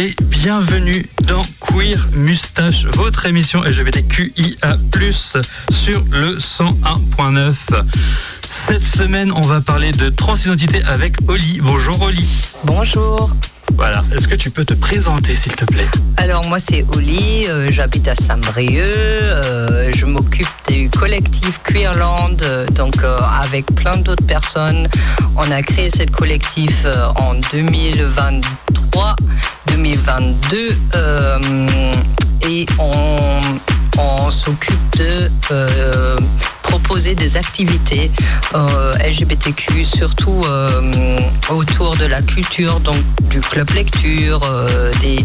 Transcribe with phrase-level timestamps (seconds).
[0.00, 4.78] et bienvenue dans Queer Mustache, votre émission LGBTQIA+,
[5.70, 7.52] sur le 101.9.
[8.40, 11.60] Cette semaine, on va parler de transidentité avec Oli.
[11.62, 12.26] Bonjour Oli.
[12.64, 13.30] Bonjour.
[13.80, 15.86] Voilà, est-ce que tu peux te présenter s'il te plaît
[16.18, 22.66] Alors moi c'est Oli, euh, j'habite à Saint-Brieuc, euh, je m'occupe du collectif Queerland, euh,
[22.66, 22.96] donc
[23.40, 24.86] avec plein d'autres personnes.
[25.34, 26.84] On a créé cette collectif
[27.16, 29.16] en 2023,
[29.68, 30.76] 2022
[32.50, 33.40] et on,
[34.00, 35.30] on s'occupe de
[36.70, 38.10] proposer des activités
[38.54, 42.96] euh, LGBTQ, surtout euh, autour de la culture, donc
[43.28, 45.24] du club lecture, euh, des,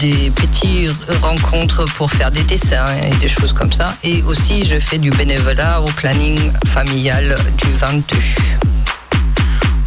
[0.00, 3.96] des petites rencontres pour faire des dessins et des choses comme ça.
[4.02, 8.16] Et aussi, je fais du bénévolat au planning familial du 22.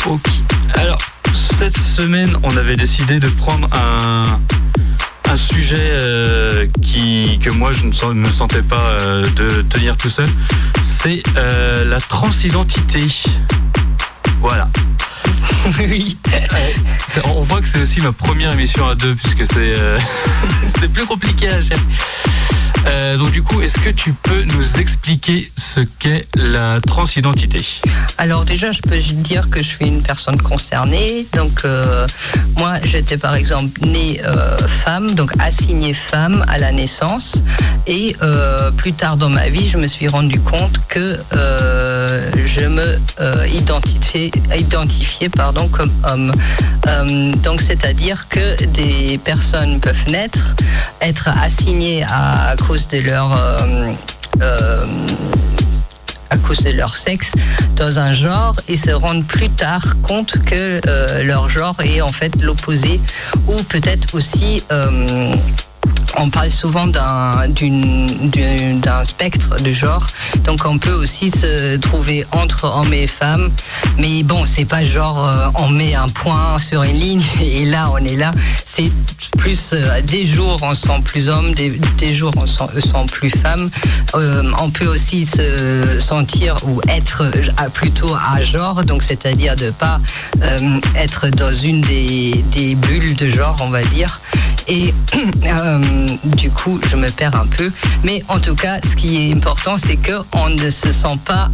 [0.05, 0.29] Ok.
[0.75, 0.99] Alors,
[1.57, 4.39] cette semaine, on avait décidé de prendre un,
[5.29, 10.09] un sujet euh, qui, que moi je ne me sentais pas euh, de tenir tout
[10.09, 10.27] seul,
[10.83, 13.05] c'est euh, la transidentité.
[14.39, 14.69] Voilà.
[15.79, 16.17] oui.
[17.25, 19.75] On voit que c'est aussi ma première émission à deux, puisque c'est
[20.79, 21.79] c'est plus compliqué à gérer.
[22.87, 27.61] Euh, donc du coup, est-ce que tu peux nous expliquer ce qu'est la transidentité?
[28.17, 31.27] Alors déjà, je peux dire que je suis une personne concernée.
[31.33, 32.07] Donc euh,
[32.55, 37.43] moi, j'étais par exemple née euh, femme, donc assignée femme à la naissance.
[37.87, 38.15] Et
[38.75, 41.17] plus tard dans ma vie, je me suis rendu compte que
[42.45, 42.97] je me
[43.53, 46.33] identifiais, identifiais pardon, comme homme.
[47.43, 50.55] donc c'est-à-dire que des personnes peuvent naître,
[51.01, 53.93] être assignées à cause de leur euh,
[54.41, 54.85] euh,
[56.29, 57.31] à cause de leur sexe
[57.75, 62.11] dans un genre et se rendre plus tard compte que euh, leur genre est en
[62.11, 62.99] fait l'opposé
[63.47, 64.63] ou peut-être aussi
[66.17, 67.43] on parle souvent d'un
[69.05, 70.07] spectre de genre,
[70.43, 73.51] donc on peut aussi se trouver entre hommes et femmes,
[73.97, 77.97] mais bon, c'est pas genre on met un point sur une ligne et là on
[77.97, 78.33] est là,
[78.65, 78.91] c'est
[79.37, 82.65] plus euh, des jours on sent plus homme, des, jours on sent,
[83.11, 83.69] plus femme.
[84.15, 89.71] Euh, on peut aussi se sentir ou être euh, plutôt à genre, donc c'est-à-dire de
[89.71, 89.99] pas
[90.95, 94.19] être dans une des, bulles de genre, on va dire.
[96.23, 97.71] du coup, je me perds un peu.
[98.03, 101.49] Mais en tout cas, ce qui est important, c'est qu'on ne se sent pas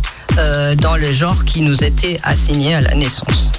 [0.77, 3.51] dans le genre qui nous était assigné à la naissance.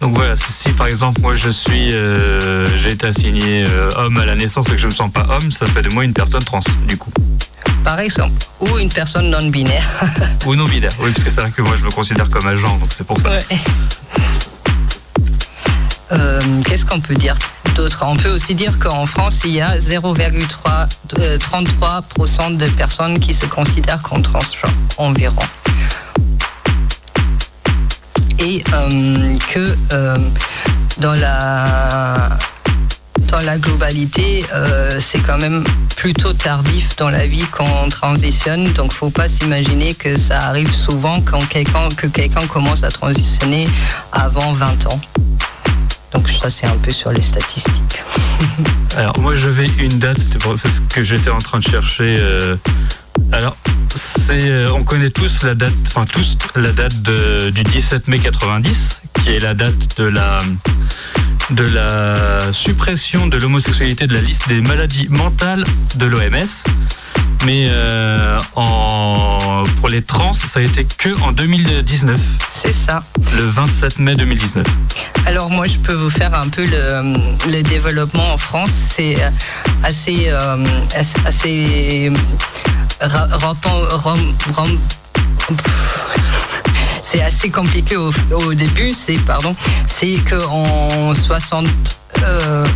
[0.00, 4.24] Donc voilà, si par exemple moi je suis, euh, j'ai été assigné euh, homme à
[4.24, 6.42] la naissance et que je me sens pas homme, ça fait de moi une personne
[6.42, 7.12] trans du coup.
[7.84, 9.84] Par exemple, ou une personne non binaire.
[10.46, 12.78] ou non binaire, oui, parce que c'est vrai que moi je me considère comme agent,
[12.78, 13.28] donc c'est pour ça.
[16.12, 17.36] Euh, qu'est-ce qu'on peut dire
[17.76, 18.04] d'autre?
[18.06, 24.02] On peut aussi dire qu'en France, il y a 0,33% de personnes qui se considèrent
[24.02, 25.44] comme transgenres environ
[28.40, 30.18] et euh, que euh,
[30.98, 32.30] dans la
[33.28, 35.62] dans la globalité, euh, c'est quand même
[35.96, 38.72] plutôt tardif dans la vie qu'on transitionne.
[38.72, 43.68] Donc, faut pas s'imaginer que ça arrive souvent quand quelqu'un que quelqu'un commence à transitionner
[44.10, 45.00] avant 20 ans.
[46.12, 48.02] Donc, ça, c'est un peu sur les statistiques.
[48.96, 52.20] Alors, moi, j'avais une date, c'est ce que j'étais en train de chercher.
[53.32, 53.56] Alors,
[54.30, 59.30] euh, on connaît tous la date, enfin tous la date du 17 mai 90, qui
[59.30, 60.40] est la date de la
[61.50, 65.64] de la suppression de l'homosexualité de la liste des maladies mentales
[65.96, 66.46] de l'OMS.
[67.44, 68.38] Mais euh,
[69.80, 72.20] pour les trans, ça a été que en 2019.
[72.50, 73.02] C'est ça.
[73.36, 74.66] Le 27 mai 2019.
[75.26, 78.70] Alors moi, je peux vous faire un peu le, développement en France.
[78.94, 79.16] C'est
[79.82, 80.64] assez, euh,
[81.24, 82.10] assez
[87.02, 91.66] c'est assez compliqué au, début, c'est pardon, c'est qu'en 60
[92.22, 92.66] euh,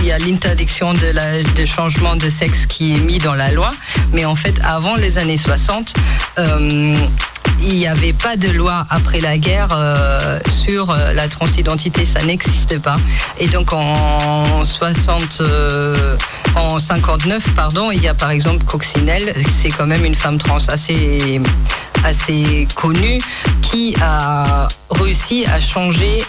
[0.00, 3.52] il y a l'interdiction de, la, de changement de sexe qui est mis dans la
[3.52, 3.70] loi,
[4.12, 5.94] mais en fait avant les années 60,
[7.62, 12.22] il n'y avait pas de loi après la guerre euh, sur euh, la transidentité, ça
[12.22, 12.96] n'existait pas.
[13.38, 16.16] Et donc en 60, euh,
[16.56, 20.58] en 59, pardon, il y a par exemple Coccinelle, c'est quand même une femme trans
[20.68, 21.40] assez
[22.04, 23.20] assez connue
[23.62, 26.24] qui a réussi à changer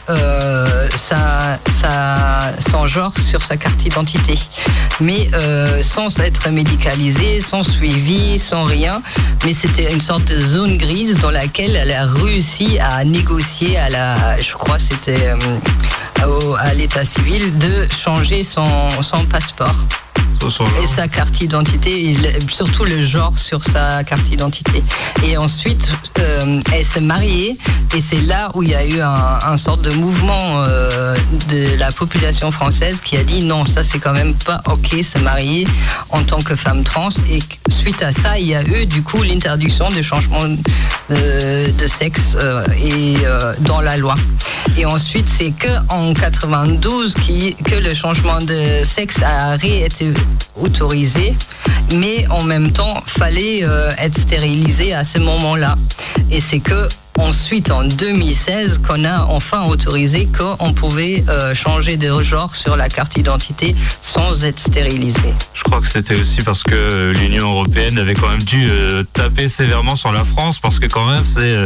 [0.95, 1.57] sa,
[2.69, 4.37] son genre sur sa carte d'identité.
[4.99, 5.29] Mais
[5.81, 9.01] sans être médicalisée, sans suivi, sans rien.
[9.45, 13.89] Mais c'était une sorte de zone grise dans laquelle elle a réussi à négocier à
[13.89, 19.75] la, je crois c'était euh, à l'état civil de changer son passeport
[20.81, 22.17] et sa carte d'identité,
[22.51, 24.83] surtout le genre sur sa carte d'identité.
[25.23, 27.57] Et ensuite, euh, elle s'est mariée
[27.95, 31.15] et c'est là où il y a eu un, sorte de mouvement euh,
[31.49, 35.19] de la population française qui a dit non, ça c'est quand même pas ok, se
[35.19, 35.67] marier
[36.09, 37.09] en tant que femme trans.
[37.29, 40.45] Et suite à ça, il y a eu du coup l'interdiction du changement
[41.09, 43.17] de, sexe euh, et
[43.59, 44.15] dans la loi.
[44.77, 50.11] Et ensuite, c'est que en 92 qui, que le changement de sexe a été
[50.59, 51.33] autorisé,
[51.93, 55.75] mais en même temps, fallait euh, être stérilisé à ce moment-là.
[56.29, 62.21] Et c'est que ensuite, en 2016, qu'on a enfin autorisé qu'on pouvait euh, changer de
[62.21, 65.33] genre sur la carte d'identité sans être stérilisé.
[65.53, 69.49] Je crois que c'était aussi parce que l'Union européenne avait quand même dû euh, taper
[69.49, 71.57] sévèrement sur la France, parce que quand même, c'est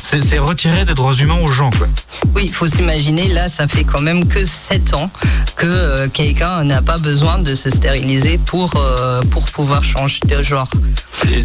[0.00, 1.70] c'est retirer des droits humains aux gens.
[1.70, 1.88] Quoi.
[2.34, 5.10] Oui, il faut s'imaginer, là, ça fait quand même que 7 ans
[5.56, 10.42] que euh, quelqu'un n'a pas besoin de se stériliser pour, euh, pour pouvoir changer de
[10.42, 10.68] genre.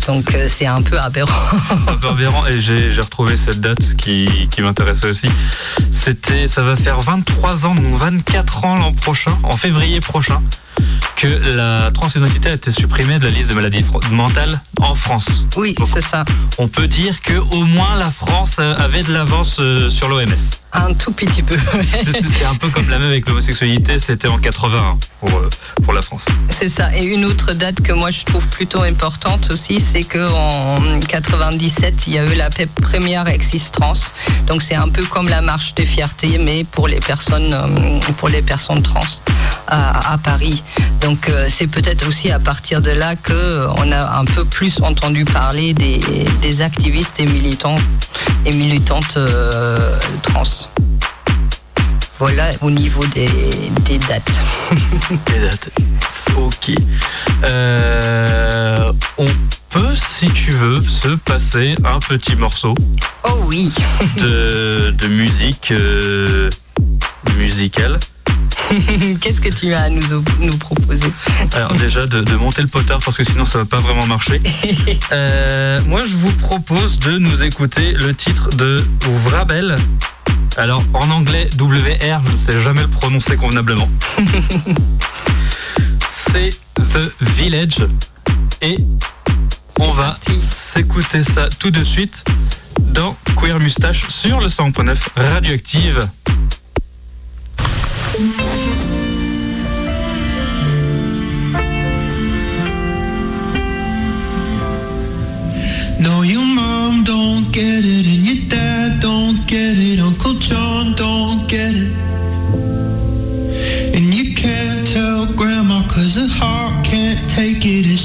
[0.07, 1.31] Donc euh, c'est un peu aberrant.
[1.83, 5.29] C'est un peu aberrant et j'ai retrouvé cette date qui, qui m'intéressait aussi.
[5.91, 10.41] C'était, ça va faire 23 ans, donc 24 ans l'an prochain, en février prochain
[11.15, 15.45] que la transidentité a été supprimée de la liste de maladies mentales en France.
[15.55, 16.25] Oui, c'est ça.
[16.57, 20.62] On peut dire que au moins la France avait de l'avance euh, sur l'OMS.
[20.75, 21.55] Un tout petit peu.
[22.03, 25.49] c'est un peu comme la même avec l'homosexualité, c'était en 80 pour, euh,
[25.83, 26.25] pour la France.
[26.49, 26.95] C'est ça.
[26.97, 32.13] Et une autre date que moi je trouve plutôt importante aussi, c'est qu'en 97, il
[32.13, 32.49] y a eu la
[32.81, 34.13] première existence.
[34.47, 38.29] Donc c'est un peu comme la marche de fierté, mais pour les personnes, euh, pour
[38.29, 39.01] les personnes trans
[39.67, 40.63] à, Paris.
[41.01, 45.25] Donc euh, c'est peut-être aussi à partir de là qu'on a un peu plus entendu
[45.25, 47.77] parler des, activistes et militants
[48.45, 49.17] et militantes
[50.21, 50.62] trans.
[52.19, 53.27] Voilà au niveau des,
[54.07, 54.31] dates.
[55.27, 55.69] des dates.
[56.37, 56.71] Ok.
[57.43, 59.27] Euh, on
[59.69, 62.75] peut, si tu veux, se passer un petit morceau.
[63.23, 63.73] Oh oui.
[64.17, 66.49] de, musique euh,
[67.37, 67.99] musicale.
[69.21, 71.11] Qu'est-ce que tu as à nous, nous proposer?
[71.53, 74.41] Alors déjà de, monter le potard parce que sinon ça va pas vraiment marcher.
[75.11, 78.83] Euh, moi je vous propose de nous écouter le titre de
[79.25, 79.75] Vrabel
[80.57, 83.89] alors en anglais, WR, je ne sais jamais le prononcer convenablement.
[86.09, 87.87] C'est The Village.
[88.61, 88.77] Et
[89.79, 92.23] on va s'écouter ça tout de suite
[92.79, 96.07] dans Queer Mustache sur le 100.9 Radioactive.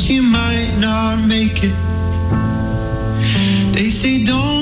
[0.09, 1.77] She might not make it.
[3.75, 4.58] They say don't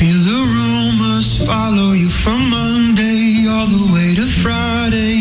[0.00, 5.19] feel the rumors follow you from Monday all the way to Friday.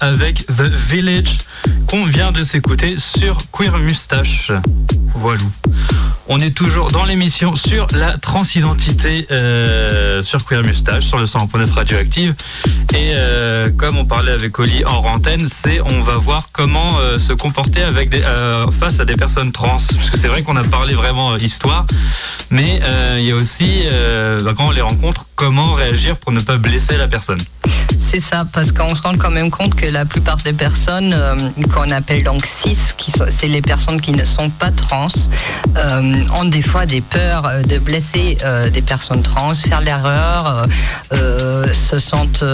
[0.00, 1.38] Avec The Village
[1.86, 4.52] qu'on vient de s'écouter sur Queer Mustache.
[5.14, 5.40] Voilà.
[6.28, 11.70] On est toujours dans l'émission sur la transidentité euh, sur Queer Mustache, sur le 100.9
[11.70, 12.34] radioactive.
[12.92, 17.18] Et euh, comme on parlait avec Oli en antenne, c'est on va voir comment euh,
[17.18, 18.14] se comporter avec
[18.78, 19.80] face à des personnes trans.
[19.96, 21.86] Parce que c'est vrai qu'on a parlé vraiment histoire,
[22.50, 26.32] mais euh, il y a aussi, euh, bah, quand on les rencontre, comment réagir pour
[26.32, 27.40] ne pas blesser la personne?
[27.98, 31.36] C'est ça, parce qu'on se rend quand même compte que la plupart des personnes euh,
[31.74, 32.76] qu'on appelle donc cis,
[33.28, 35.08] c'est les personnes qui ne sont pas trans,
[36.34, 38.38] ont des fois des peurs de blesser
[38.72, 40.66] des personnes trans, faire l'erreur,
[41.10, 42.44] se sentent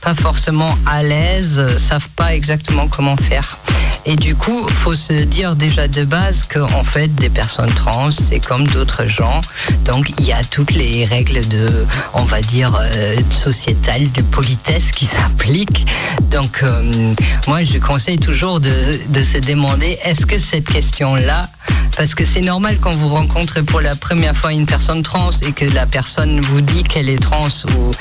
[0.00, 3.58] pas forcément à l'aise, savent pas exactement comment faire.
[4.04, 8.10] Et du coup, faut se dire déjà de base que en fait, des personnes trans,
[8.10, 9.40] c'est comme d'autres gens.
[9.84, 15.06] Donc, il y a toutes les règles de, on va dire, euh, de politesse qui
[15.06, 15.86] s'appliquent.
[16.30, 17.14] Donc, euh,
[17.46, 21.48] moi, je conseille toujours de, se demander, est-ce que cette question-là,
[21.96, 25.52] parce que c'est normal quand vous rencontrez pour la première fois une personne trans et
[25.52, 27.92] que la personne vous dit qu'elle est trans ou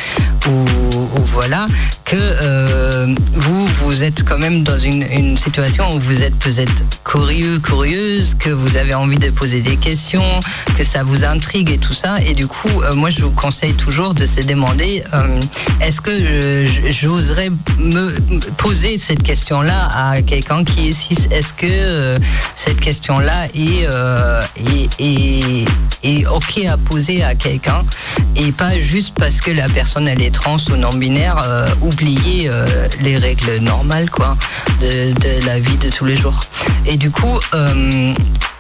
[1.34, 1.66] voilà,
[2.06, 6.84] que euh, vous, vous êtes quand même dans une, une situation où vous êtes peut-être
[7.04, 10.42] curieux, curieuse, que vous avez envie de poser des questions,
[10.78, 12.18] que ça vous intrigue et tout ça.
[12.26, 15.42] Et du coup, euh, moi, je vous conseille toujours de se demander, euh,
[15.82, 18.12] est-ce que je- j'oserais me
[18.58, 22.20] poser cette question-là à quelqu'un qui est cis Est-ce que euh,
[22.56, 24.44] cette question-là est, euh,
[25.00, 25.66] est,
[26.04, 27.84] est- OK à poser à quelqu'un
[28.36, 32.88] et pas juste parce que la personne elle est trans ou non-binaire, euh, oublier euh,
[33.02, 34.38] les règles normales quoi,
[34.80, 35.14] de,
[35.46, 36.44] la vie de tous les jours.
[36.86, 38.14] Et du coup, euh,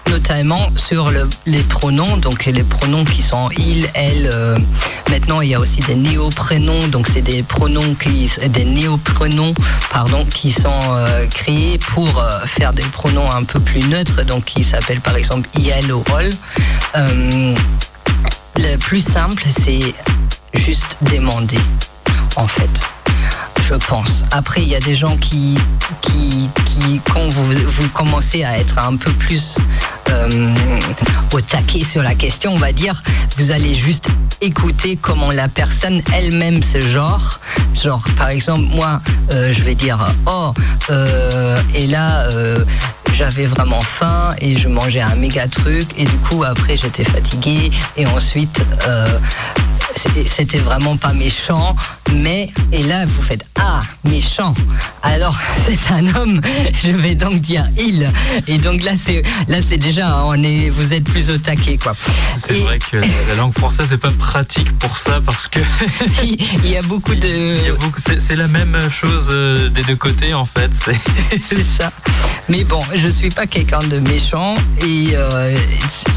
[0.09, 4.29] notamment sur le- les pronoms, donc les pronoms qui sont il, elle.
[4.31, 4.57] euh,
[5.09, 8.65] maintenant, il y a aussi des néoprénoms, donc c'est des pronoms qui, des
[9.91, 14.45] pardon, qui sont euh, créés pour euh, faire des pronoms un peu plus neutres, donc
[14.45, 16.31] qui s'appellent par exemple il ou.
[16.95, 17.55] Euh,
[18.57, 19.93] le plus simple, c'est
[20.53, 21.57] juste demander,
[22.35, 22.69] en fait.
[23.67, 24.23] Je pense.
[24.31, 25.57] Après, il y a des gens qui,
[26.01, 26.49] qui,
[27.05, 29.55] quand vous, vous commencez à être un peu plus
[30.09, 30.53] euh,
[31.31, 33.01] au taquet sur la question, on va dire,
[33.37, 34.07] vous allez juste
[34.41, 37.39] écouter comment la personne elle-même se genre.
[37.81, 39.01] Genre, par exemple, moi,
[39.31, 40.53] euh, je vais dire, oh,
[40.89, 42.27] euh, et là,
[43.13, 47.69] j'avais vraiment faim et je mangeais un méga truc et du coup après j'étais fatiguée
[47.97, 48.63] et ensuite
[50.27, 51.75] c'était vraiment pas méchant
[52.13, 54.53] mais et là vous faites ah méchant
[55.03, 56.41] alors c'est un homme
[56.83, 58.09] je vais donc dire il
[58.47, 61.93] et donc là c'est là c'est déjà on est vous êtes plus au taquet quoi
[62.37, 65.59] C'est vrai que la langue française n'est pas pratique pour ça parce que
[66.23, 69.69] il y a beaucoup de il y a beaucoup- c'est c'est la même chose euh,
[69.69, 70.71] des deux côtés en fait.
[70.73, 70.99] C'est
[71.49, 71.91] c'est ça.
[72.49, 75.57] Mais bon, je suis pas quelqu'un de méchant et euh,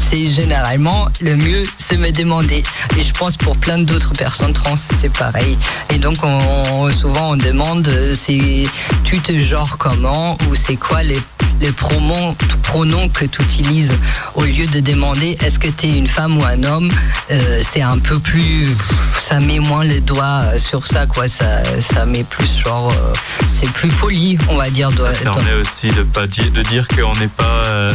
[0.09, 2.63] c'est généralement le mieux, c'est me demander.
[2.97, 5.57] Et je pense pour plein d'autres personnes trans, c'est pareil.
[5.93, 8.65] Et donc, on, souvent, on demande euh, c'est
[9.03, 11.19] tu te genres comment ou c'est quoi les
[11.61, 13.93] les pronoms, pronoms que tu utilises
[14.35, 16.91] au lieu de demander est-ce que tu es une femme ou un homme
[17.31, 18.75] euh, c'est un peu plus
[19.21, 23.13] ça met moins le doigt sur ça quoi ça, ça met plus genre euh,
[23.49, 27.15] c'est plus poli on va dire ça permet aussi de pas dire de dire qu'on
[27.15, 27.93] n'est pas euh,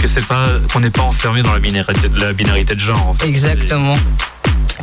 [0.00, 3.08] que c'est pas qu'on n'est pas enfermé dans la binarité de la binarité de genre.
[3.08, 3.26] En fait.
[3.26, 3.96] Exactement.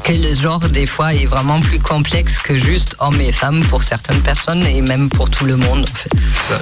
[0.04, 3.84] Que le genre, des fois, est vraiment plus complexe que juste hommes et femmes pour
[3.84, 5.86] certaines personnes et même pour tout le monde,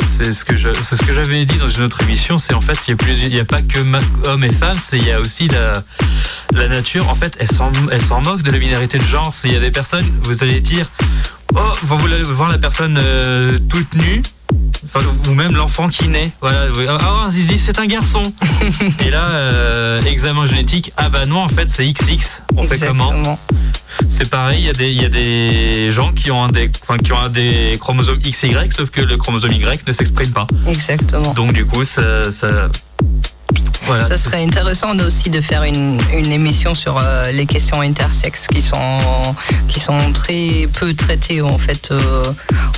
[0.07, 2.37] c'est ce que j'avais dit dans une autre émission.
[2.37, 3.79] C'est en fait il y a pas que
[4.25, 5.83] hommes et femmes, c'est il y a aussi la,
[6.53, 7.09] la nature.
[7.09, 9.33] En fait, elle s'en, moque de la binarité de genre.
[9.43, 10.89] Il y a des personnes, vous allez dire,
[11.55, 14.21] oh, vous voulez voir la personne euh, toute nue.
[15.27, 16.31] Ou même l'enfant qui naît.
[16.39, 16.97] Voilà.
[17.01, 18.23] Ah, Zizi, c'est un garçon.
[19.05, 20.93] Et là, euh, examen génétique.
[20.97, 22.43] Ah bah non, en fait, c'est XX.
[22.55, 23.39] On fait comment Exactement.
[24.09, 26.69] C'est pareil, il y, a des- il y a des gens qui ont, un des,
[26.83, 30.47] enfin, qui ont un des chromosomes XY, sauf que le chromosome Y ne s'exprime pas.
[30.67, 31.33] Exactement.
[31.33, 32.31] Donc du coup, ça...
[32.31, 32.67] ça
[33.85, 34.05] voilà.
[34.05, 38.61] Ça serait intéressant aussi de faire une, une émission sur euh, les questions intersexes qui
[38.61, 39.35] sont,
[39.67, 42.31] qui sont très peu traitées en fait euh,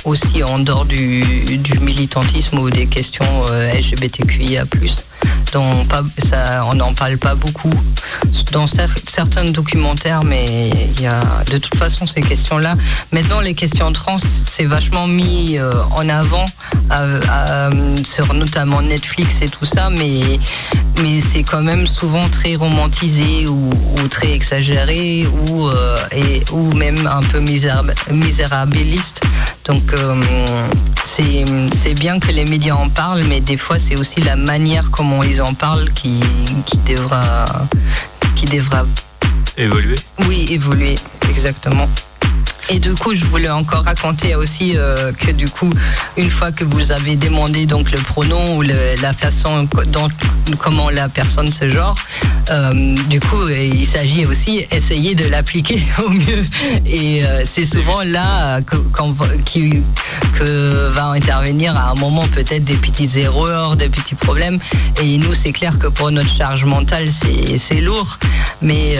[0.04, 1.22] aussi en dehors du,
[1.58, 4.64] du militantisme ou des questions euh, LGBTQIA+.
[5.54, 7.72] On n'en parle pas beaucoup
[8.52, 12.74] dans cer- certains documentaires, mais il y a de toute façon ces questions-là.
[13.12, 16.46] Maintenant, les questions trans, c'est vachement mis euh, en avant
[16.92, 20.38] euh, euh, sur notamment Netflix et tout ça, mais,
[21.32, 23.70] c'est quand même souvent très romantisé ou,
[24.10, 25.70] très exagéré ou,
[26.74, 29.22] même un peu misérab- misérabiliste.
[29.64, 29.94] Donc
[31.04, 35.22] c'est bien que les médias en parlent, mais des fois c'est aussi la manière comment
[35.22, 36.20] ils en parlent qui,
[36.66, 37.46] qui devra
[38.34, 38.84] qui devra
[39.56, 39.96] évoluer.
[40.26, 40.96] Oui, évoluer,
[41.28, 41.88] exactement.
[42.70, 45.72] Et du coup, je voulais encore raconter aussi euh, que du coup,
[46.18, 50.08] une fois que vous avez demandé donc le pronom ou la façon dont
[50.58, 51.96] comment la personne se genre,
[52.50, 56.44] euh, du coup, il s'agit aussi d'essayer de l'appliquer au mieux.
[56.84, 58.76] Et euh, c'est souvent là que,
[60.38, 64.58] que va intervenir à un moment peut-être des petites erreurs, des petits problèmes.
[65.02, 68.18] Et nous, c'est clair que pour notre charge mentale, c'est lourd.
[68.60, 68.96] Mais,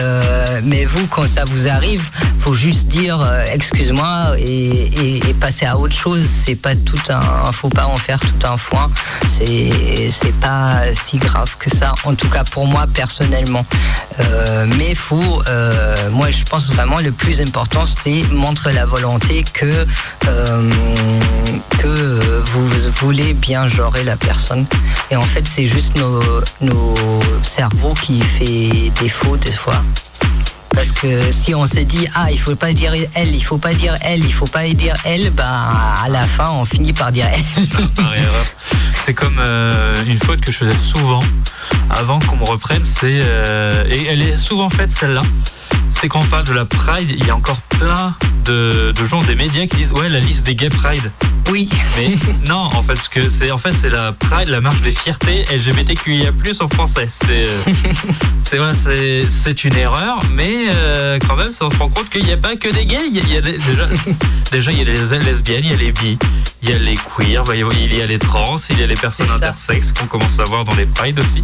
[0.63, 2.03] mais vous, quand ça vous arrive,
[2.41, 3.19] faut juste dire
[3.59, 6.25] excuse-moi et, passer à autre chose.
[6.45, 8.89] C'est pas tout un, faut pas en faire tout un foin.
[9.29, 11.95] C'est c'est pas si grave que ça.
[12.05, 13.65] En tout cas pour moi personnellement.
[14.21, 19.45] Euh, mais faut, euh, moi je pense vraiment le plus important c'est montrer la volonté
[19.53, 19.87] que
[20.29, 20.71] euh,
[21.81, 22.69] que vous
[23.01, 24.67] voulez bien gérer la personne.
[25.11, 26.23] Et en fait c'est juste nos,
[26.61, 26.95] nos
[27.43, 29.83] cerveaux qui fait défaut des fois.
[30.79, 33.75] Parce que si on se dit, ah, il faut pas dire elle, il faut pas
[33.75, 35.45] dire elle, il faut pas dire elle, bah,
[36.05, 37.67] à la fin, on finit par dire elle.
[39.05, 41.25] c'est comme euh, une faute que je faisais souvent
[41.91, 45.25] avant qu'on me reprenne, c'est, euh, et elle est souvent faite celle-là
[46.01, 49.67] c'est qu'on parle de la Pride, il y a encore plein de, gens des médias
[49.67, 51.11] qui disent ouais la liste des gay Pride.
[51.51, 51.69] Oui.
[51.97, 52.11] Mais
[52.47, 55.45] non, en fait, parce que c'est en fait c'est la Pride, la marche des fiertés
[55.51, 56.31] LGBTQIA+
[56.61, 57.09] en français.
[57.11, 57.47] C'est
[58.75, 62.33] c'est c'est une erreur, mais euh, quand même, ça on se rend compte qu'il n'y
[62.33, 63.09] a pas que des gays.
[63.11, 63.89] Il y a, déjà
[64.53, 66.19] déjà il y a les lesbiennes, il y a les bi,
[66.63, 69.31] il y a les queers, il y a les trans, il y a les personnes
[69.31, 71.43] intersexes qu'on commence à voir dans les Pride aussi.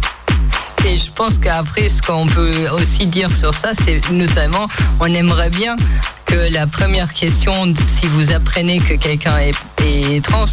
[0.85, 4.67] Et je pense qu'après, ce qu'on peut aussi dire sur ça, c'est notamment,
[4.99, 5.75] on aimerait bien
[6.25, 10.45] que la première question, si vous apprenez que quelqu'un est, trans,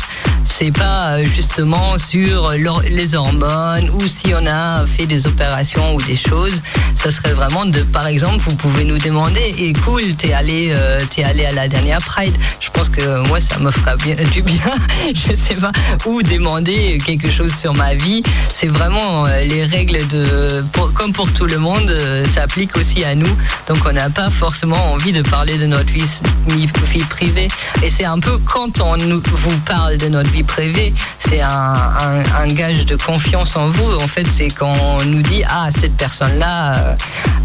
[0.54, 6.02] c'est pas euh, justement sur les hormones ou si on a fait des opérations ou
[6.02, 6.62] des choses.
[6.94, 11.04] Ça serait vraiment de, par exemple, vous pouvez nous demander, et cool, t'es allé, euh,
[11.24, 12.36] allé à la dernière Pride.
[12.60, 14.74] Je pense que moi, ça me fera bien, du bien,
[15.14, 15.72] je sais pas,
[16.04, 18.22] ou demander quelque chose sur ma vie.
[18.52, 20.62] C'est vraiment euh, les règles de,
[20.94, 21.90] comme pour tout le monde,
[22.34, 23.34] ça applique aussi à nous.
[23.68, 26.04] Donc on n'a pas forcément envie de parler de notre vie,
[26.48, 27.48] vie privée.
[27.82, 32.84] Et c'est un peu quand on vous parle de notre vie privée, c'est un, gage
[32.86, 33.94] de confiance en vous.
[33.94, 36.94] En fait, c'est quand on nous dit ah cette personne-là, euh,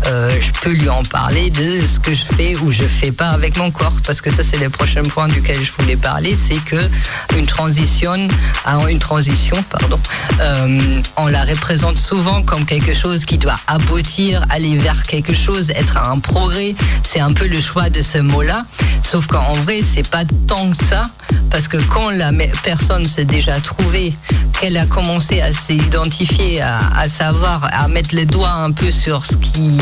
[0.08, 3.30] euh, je peux lui en parler de ce que je fais ou je fais pas
[3.30, 3.94] avec mon corps.
[4.06, 6.90] Parce que ça, c'est le prochain point duquel je voulais parler, c'est que
[7.38, 8.28] une transition,
[8.90, 10.00] une transition, pardon,
[10.40, 15.70] euh, on la représente souvent comme quelque chose qui doit aboutir, aller vers quelque chose,
[15.72, 16.76] être un progrès.
[17.04, 18.66] C'est un peu le choix de ce mot-là.
[19.10, 21.10] Sauf qu'en vrai, c'est pas tant que ça,
[21.50, 22.32] parce que quand la
[22.64, 24.14] personne s'est déjà trouvée,
[24.60, 29.36] qu'elle a commencé à s'identifier, à, savoir, à mettre les doigts un peu sur ce
[29.36, 29.78] qui,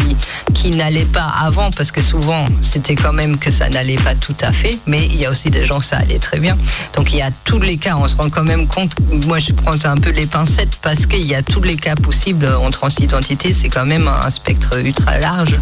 [0.53, 4.35] qui n'allait pas avant, parce que souvent, c'était quand même que ça n'allait pas tout
[4.41, 6.57] à fait, mais il y a aussi des gens, ça allait très bien.
[6.93, 8.93] Donc il y a tous les cas, on se rend quand même compte,
[9.25, 12.47] moi je prends un peu les pincettes, parce qu'il y a tous les cas possibles
[12.47, 15.57] en transidentité, c'est quand même un spectre ultra large.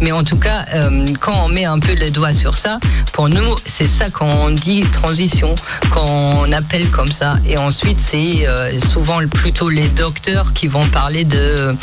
[0.00, 2.78] Mais en tout cas, euh, quand on met un peu les doigts sur ça,
[3.12, 5.54] pour nous, c'est ça qu'on dit transition,
[5.90, 7.38] qu'on appelle comme ça.
[7.46, 11.74] Et ensuite, c'est euh, souvent plutôt les docteurs qui vont parler de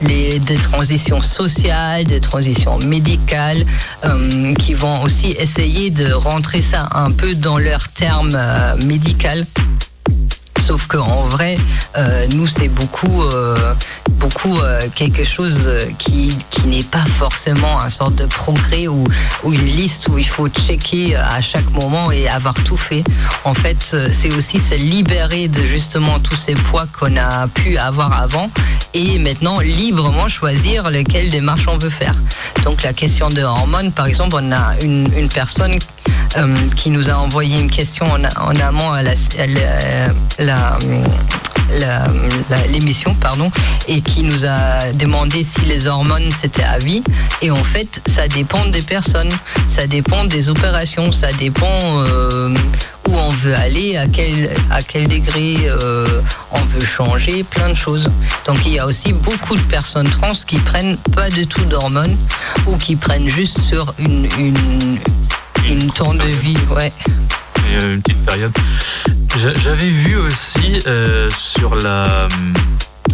[0.00, 3.64] les, des transitions sociales, des transitions médicales,
[4.04, 9.46] euh, qui vont aussi essayer de rentrer ça un peu dans leur terme euh, médical.
[10.66, 11.58] Sauf qu'en vrai,
[11.96, 13.22] euh, nous, c'est beaucoup,
[14.34, 15.68] beaucoup euh, quelque chose
[15.98, 19.04] qui, qui n'est pas forcément un sorte de progrès ou,
[19.42, 23.04] ou, une liste où il faut checker à chaque moment et avoir tout fait.
[23.44, 28.20] En fait, c'est aussi se libérer de justement tous ces poids qu'on a pu avoir
[28.20, 28.50] avant
[28.92, 32.14] et maintenant librement choisir lequel démarche on veut faire.
[32.64, 35.78] Donc la question de hormones, par exemple, on a une, une personne
[36.36, 39.02] euh, qui nous a envoyé une question en, amont à
[42.70, 43.50] l'émission, pardon,
[43.88, 47.02] et qui nous a demandé si les hormones c'était à vie.
[47.42, 49.32] Et en fait, ça dépend des personnes,
[49.66, 52.54] ça dépend des opérations, ça dépend euh,
[53.08, 58.08] où on veut aller, à quel, degré euh, on veut changer, plein de choses.
[58.46, 62.16] Donc il y a aussi beaucoup de personnes trans qui prennent pas du tout d'hormones
[62.66, 64.98] ou qui prennent juste sur une
[65.68, 66.92] une temps de vie, ouais.
[67.80, 68.52] une petite période.
[69.36, 72.28] J'avais vu aussi euh, sur la.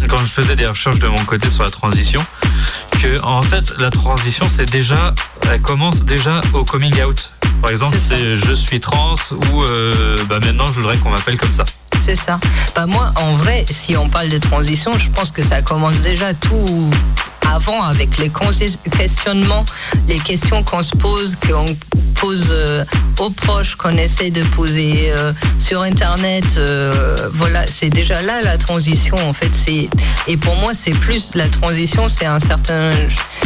[0.07, 2.23] Quand je faisais des recherches de mon côté sur la transition,
[3.01, 5.13] que en fait la transition c'est déjà,
[5.51, 7.31] elle commence déjà au coming out.
[7.61, 9.15] Par exemple, C'est je suis trans
[9.51, 11.65] ou euh, bah maintenant je voudrais qu'on m'appelle comme ça.
[11.99, 12.39] C'est ça.
[12.75, 16.33] Bah moi, en vrai, si on parle de transition, je pense que ça commence déjà
[16.33, 16.89] tout
[17.53, 18.31] avant avec les
[18.97, 19.65] questionnements,
[20.07, 21.65] les questions qu'on se pose, qu'on
[22.15, 22.85] pose euh,
[23.19, 26.45] aux proches, qu'on essaie de poser euh, sur Internet.
[26.57, 29.17] euh, voilà, c'est déjà là la transition.
[29.17, 29.89] En fait, c'est
[30.27, 32.91] et pour moi, c'est plus la transition, c'est un certain,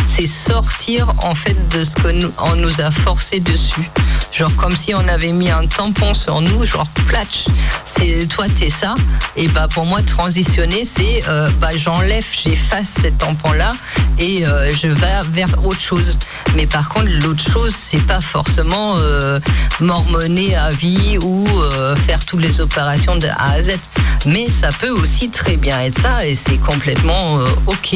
[0.05, 3.89] c'est sortir en fait de ce que nous, on nous a forcé dessus.
[4.36, 7.45] Genre comme si on avait mis un tampon sur nous, genre platch.
[7.86, 8.95] C'est toi t'es ça.
[9.38, 13.71] Et bah pour moi transitionner c'est euh, bah j'enlève, j'efface cet tampon là
[14.19, 16.19] et euh, je vais vers autre chose.
[16.58, 19.39] Mais par contre l'autre chose c'est pas forcément euh,
[19.80, 23.71] à vie ou euh, faire toutes les opérations de A à Z.
[24.26, 27.96] Mais ça peut aussi très bien être ça et c'est complètement euh, ok.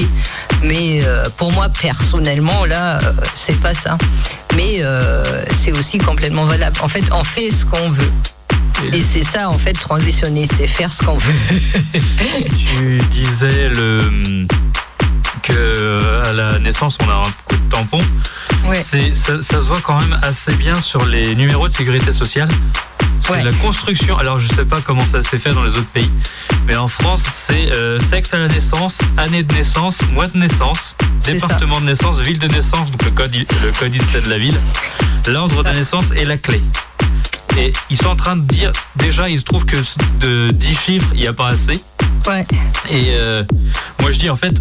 [0.64, 3.98] Mais euh, pour moi personnellement là euh, c'est pas ça.
[4.56, 4.82] Mais
[5.64, 6.78] c'est aussi complètement valable.
[6.82, 8.12] En fait on fait ce qu'on veut.
[8.94, 11.34] Et c'est ça, en fait, transitionner, c'est faire ce qu'on veut.
[12.58, 14.48] Tu disais le
[15.44, 18.02] que à la naissance on a un coup de tampon.
[18.66, 18.82] Ouais.
[18.82, 22.50] Ça se voit quand même assez bien sur les numéros de sécurité sociale.
[23.30, 23.44] Ouais.
[23.44, 26.10] La construction, alors je sais pas comment ça s'est fait dans les autres pays,
[26.66, 30.96] mais en France c'est euh, sexe à la naissance, année de naissance, mois de naissance,
[31.26, 34.60] département de naissance, ville de naissance, donc le code le code INSEE de la ville,
[35.28, 36.62] l'ordre de naissance et la clé.
[37.58, 39.78] Et ils sont en train de dire, déjà ils trouvent que
[40.22, 41.80] de 10 chiffres, il n'y a pas assez.
[42.26, 42.46] Ouais.
[42.90, 43.44] Et euh,
[44.02, 44.56] moi je dis en fait,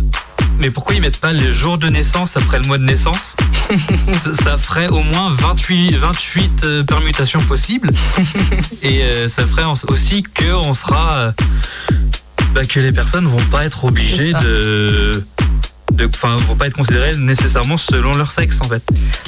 [0.59, 3.37] mais pourquoi ils mettent pas le jour de naissance après le mois de naissance
[4.19, 7.91] ça, ça ferait au moins 28, 28 euh, permutations possibles.
[8.83, 11.33] Et euh, ça ferait aussi que on sera, euh,
[12.53, 15.25] bah, que les personnes vont pas être obligées de,
[16.15, 18.83] enfin, vont pas être considérées nécessairement selon leur sexe en fait.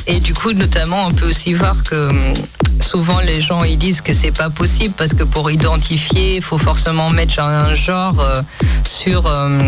[0.06, 2.34] Et du coup, notamment, on peut aussi voir que hum,
[2.80, 6.58] souvent les gens ils disent que c'est pas possible parce que pour identifier, il faut
[6.58, 8.42] forcément mettre un genre euh,
[8.86, 9.62] sur hum,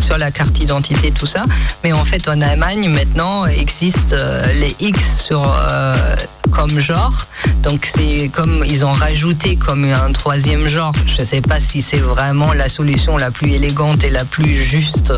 [0.00, 1.44] sur la carte d'identité, tout ça.
[1.82, 6.16] Mais en fait, en Allemagne maintenant existent euh, les X sur euh,
[6.50, 7.26] comme genre.
[7.62, 10.92] Donc c'est comme ils ont rajouté comme un troisième genre.
[11.06, 15.12] Je sais pas si c'est vraiment la solution la plus élégante et la plus juste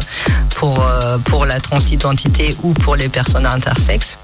[0.51, 0.87] pour
[1.25, 4.19] pour la transidentité ou pour les personnes intersexes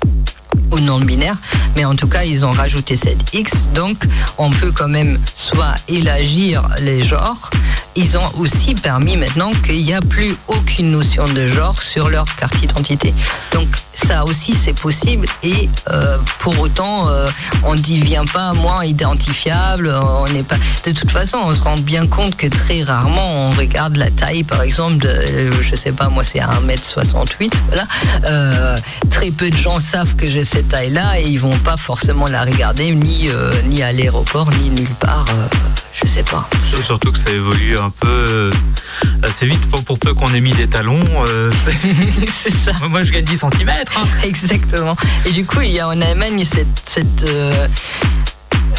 [0.71, 1.37] ou non binaires,
[1.77, 3.99] mais en tout cas ils ont rajouté cette X, donc
[4.39, 7.51] on peut quand même soit élargir les genres.
[7.95, 12.25] Ils ont aussi permis maintenant qu'il n'y a plus aucune notion de genre sur leur
[12.37, 13.13] carte d'identité.
[14.07, 17.29] Ça aussi c'est possible et euh, pour autant euh,
[17.65, 19.93] on ne devient pas moins identifiable.
[19.93, 20.57] On n'est pas.
[20.85, 24.45] De toute façon on se rend bien compte que très rarement on regarde la taille
[24.45, 27.85] par exemple de, euh, je sais pas moi c'est 1m68 voilà.
[29.11, 32.27] Très peu de gens savent que j'ai cette taille là et ils vont pas forcément
[32.27, 33.29] la regarder ni
[33.67, 35.27] ni à l'aéroport ni nulle part.
[35.93, 36.49] je sais pas.
[36.85, 38.51] Surtout que ça évolue un peu
[39.23, 41.05] assez vite pour, peu qu'on ait mis des talons.
[42.43, 42.89] c'est ça.
[42.89, 43.71] moi je gagne 10 cm.
[44.25, 44.97] Exactement.
[45.27, 47.69] Et du coup, il y a en Allemagne cette, cette, euh,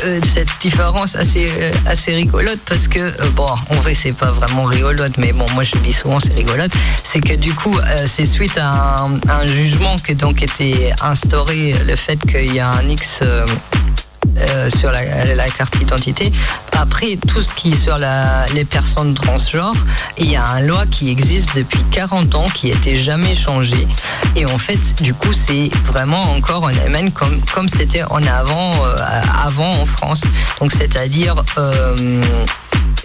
[0.06, 0.20] euh,
[0.60, 5.32] différence assez, euh, assez rigolote parce que, bon, en vrai, c'est pas vraiment rigolote, mais
[5.34, 6.72] bon, moi je dis souvent c'est rigolote.
[7.04, 11.76] C'est que du coup, c'est suite à un, un jugement qui a donc été instauré,
[11.86, 13.22] le fait qu'il y a un X.
[14.38, 16.32] euh, sur la, carte d'identité.
[16.72, 17.98] Après, tout ce qui est sur
[18.54, 19.76] les personnes transgenres,
[20.18, 23.88] il y a une loi qui existe depuis 40 ans qui n'était jamais changée.
[24.36, 28.74] Et en fait, du coup, c'est vraiment encore en Allemagne comme comme c'était en avant,
[28.86, 28.96] euh,
[29.46, 30.22] avant en France.
[30.60, 32.24] Donc, c'est-à-dire euh,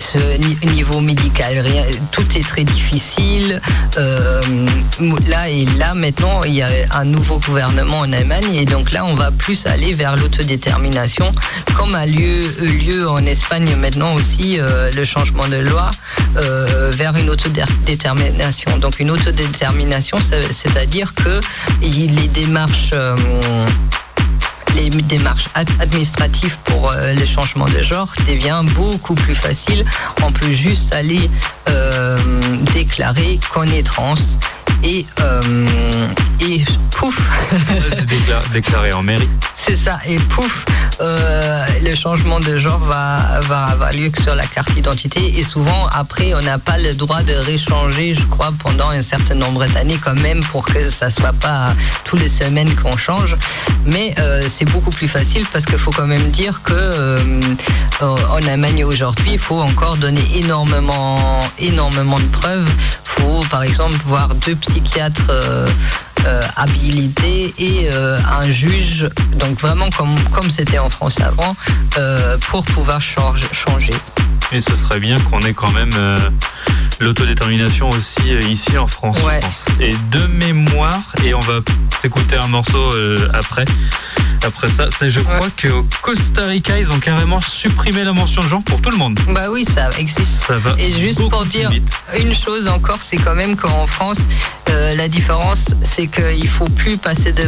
[0.00, 1.64] ce ni- niveau médical,
[2.12, 3.60] tout est très difficile.
[3.96, 4.40] Euh,
[5.28, 9.04] là et là, maintenant, il y a un nouveau gouvernement en Allemagne et donc là,
[9.04, 11.32] on va plus aller vers l'autodétermination,
[11.76, 15.90] comme a lieu, lieu en Espagne maintenant aussi euh, le changement de loi
[16.36, 18.78] euh, vers une autodétermination.
[18.78, 21.40] Donc une autodétermination, c'est- c'est-à-dire que
[21.82, 22.92] les démarches
[24.90, 29.84] les démarches ad- administratives pour euh, le changement de genre devient beaucoup plus facile.
[30.22, 31.30] On peut juste aller
[31.68, 32.18] euh,
[32.74, 34.14] déclarer qu'on est trans
[34.84, 35.42] et, euh,
[36.40, 37.18] et pouf,
[38.52, 39.28] déclaré en mairie.
[39.54, 40.64] c'est ça, et pouf,
[41.00, 45.44] euh, le changement de genre va, va avoir lieu que sur la carte d'identité et
[45.44, 49.66] souvent après on n'a pas le droit de réchanger, je crois, pendant un certain nombre
[49.66, 51.74] d'années quand même pour que ça soit pas
[52.04, 53.36] toutes les semaines qu'on change.
[53.84, 57.18] Mais euh, c'est beaucoup plus facile parce qu'il faut quand même dire que euh,
[58.00, 62.68] en Allemagne aujourd'hui, il faut encore donner énormément, énormément de preuves.
[63.04, 65.30] faut par exemple voir deux psychiatres.
[66.26, 71.54] Euh, habilité et euh, un juge, donc vraiment comme comme c'était en France avant,
[71.96, 73.94] euh, pour pouvoir change- changer.
[74.52, 75.92] Et ce serait bien qu'on ait quand même
[77.00, 79.16] l'autodétermination aussi ici en France.
[79.24, 79.40] Ouais.
[79.80, 81.60] Et de mémoire, et on va
[82.00, 82.92] s'écouter un morceau
[83.34, 83.64] après.
[84.46, 88.48] Après ça, c'est je crois qu'au Costa Rica, ils ont carrément supprimé la mention de
[88.48, 89.18] genre pour tout le monde.
[89.30, 90.44] Bah oui, ça existe.
[90.46, 91.90] Ça va Et juste pour dire vite.
[92.18, 94.18] une chose encore, c'est quand même qu'en France,
[94.70, 97.42] euh, la différence, c'est qu'il faut plus passer de,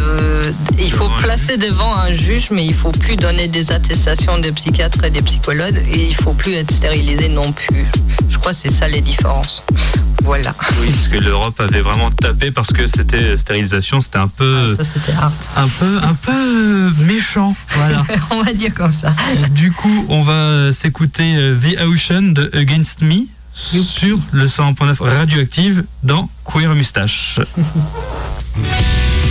[0.79, 4.39] il faut Devant un placer devant un juge, mais il faut plus donner des attestations
[4.39, 7.87] des psychiatres et des psychologues, et il faut plus être stérilisé non plus.
[8.29, 9.63] Je crois que c'est ça les différences.
[10.23, 10.55] Voilà.
[10.81, 14.77] Oui, parce que l'Europe avait vraiment tapé parce que c'était stérilisation, c'était un peu, Ah,
[14.77, 15.33] Ça c'était hard.
[15.57, 17.55] un peu, un peu méchant.
[17.69, 18.05] Voilà.
[18.31, 19.13] On va dire comme ça.
[19.51, 23.23] du coup, on va s'écouter euh, The Ocean de Against Me
[23.61, 27.39] sur le 100.9 radioactive dans Queer Mustache.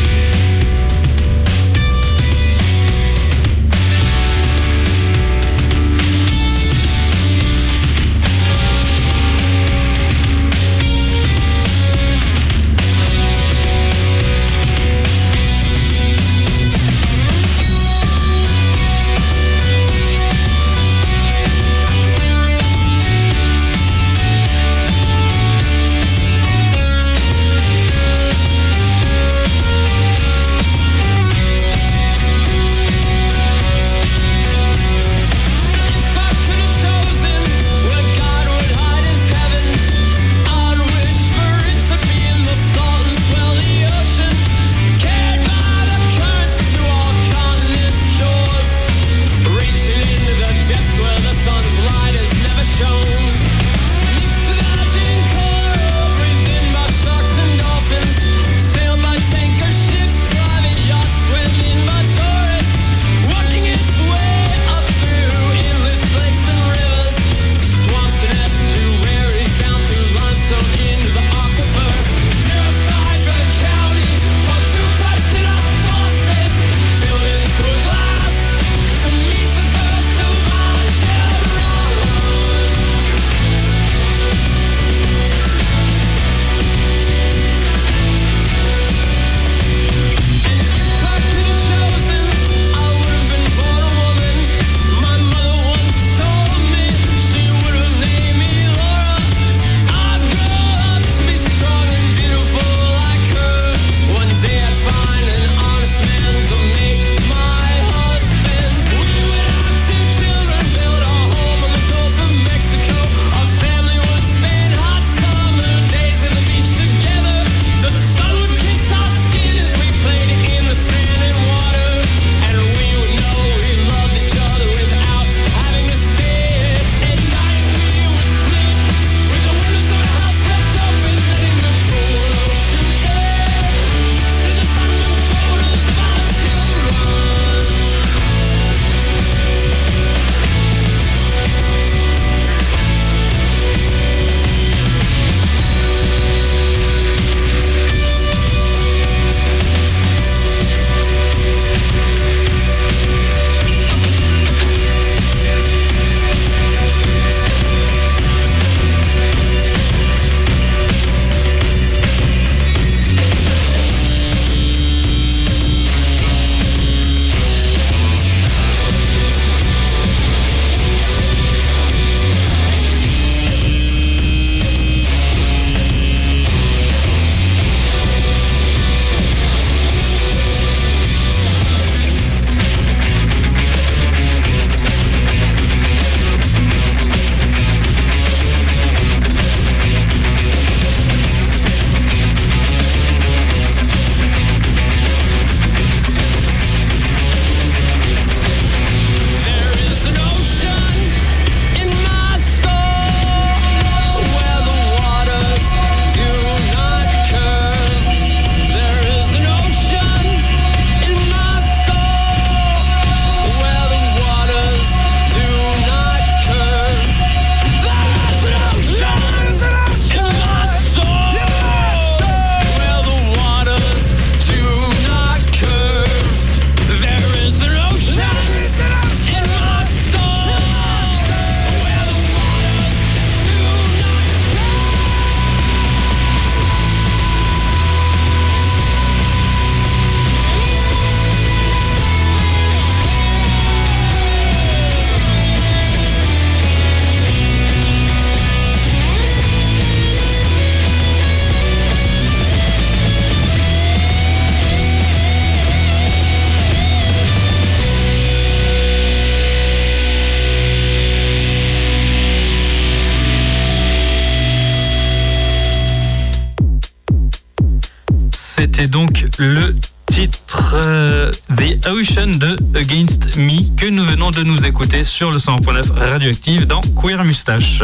[272.00, 277.26] De Against Me que nous venons de nous écouter sur le 100.9 Radioactive dans Queer
[277.26, 277.84] Mustache.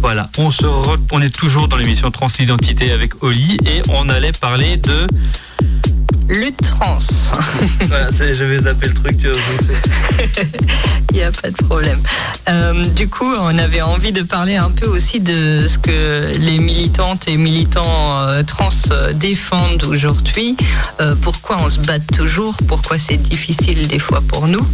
[0.00, 0.66] Voilà, on, se
[1.10, 5.06] on est toujours dans l'émission Transidentité avec Oli et on allait parler de
[6.30, 6.98] lutte trans.
[7.88, 9.16] voilà, j'avais zappé le truc,
[11.10, 12.00] Il n'y a pas de problème.
[12.48, 16.58] Euh, du coup, on avait envie de parler un peu aussi de ce que les
[16.58, 20.56] militantes et militants euh, trans euh, défendent aujourd'hui,
[21.22, 24.66] pourquoi on se bat toujours, pourquoi c'est difficile des fois pour nous?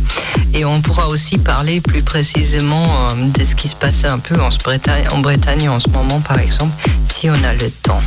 [0.55, 4.51] Et on pourra aussi parler plus précisément de ce qui se passait un peu en
[4.65, 6.73] Bretagne, en Bretagne en ce moment, par exemple,
[7.05, 8.01] si on a le temps.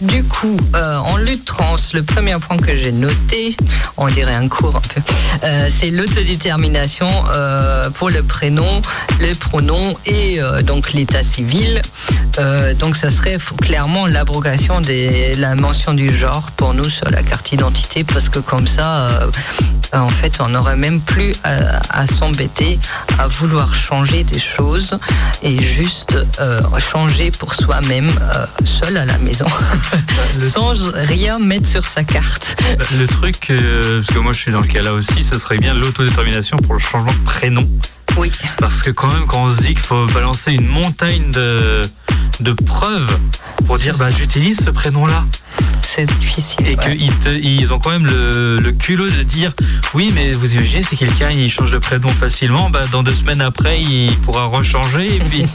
[0.00, 3.56] du coup, en lutte trans, le premier point que j'ai noté,
[3.96, 5.00] on dirait un cours un peu,
[5.42, 8.82] euh, c'est l'autodétermination euh, pour le prénom,
[9.20, 11.80] le pronom et euh, donc l'état civil.
[12.78, 17.48] donc ça serait clairement l'abrogation de la mention du genre pour nous sur la carte
[17.50, 19.28] d'identité parce que comme ça,
[19.92, 22.78] en fait, on n'aurait même plus à, s'embêter
[23.18, 24.98] à vouloir changer des choses
[25.42, 26.16] et juste
[26.78, 28.10] changer pour soi-même
[28.64, 29.46] seul à la maison
[30.52, 32.62] sans rien mettre sur sa carte.
[32.98, 35.58] Le truc, euh, parce que moi je suis dans le cas là aussi, ce serait
[35.58, 37.68] bien l'autodétermination pour le changement de prénom.
[38.16, 38.32] Oui.
[38.58, 41.82] Parce que quand même, quand on se dit qu'il faut balancer une montagne de,
[42.40, 43.18] de preuves
[43.66, 45.24] pour dire bah j'utilise ce prénom-là.
[45.82, 46.66] C'est difficile.
[46.66, 49.52] Et qu'ils ils ont quand même le, culot de dire
[49.94, 53.40] oui mais vous imaginez si quelqu'un il change de prénom facilement, bah, dans deux semaines
[53.40, 55.44] après il pourra rechanger et puis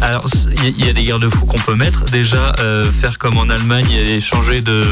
[0.00, 0.26] Alors,
[0.62, 2.04] il y, a des garde-fous qu'on peut mettre.
[2.06, 4.84] Déjà, euh, faire comme en Allemagne et changer de.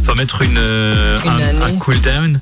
[0.00, 1.18] Enfin, mettre une, euh,
[1.62, 2.38] un, cooldown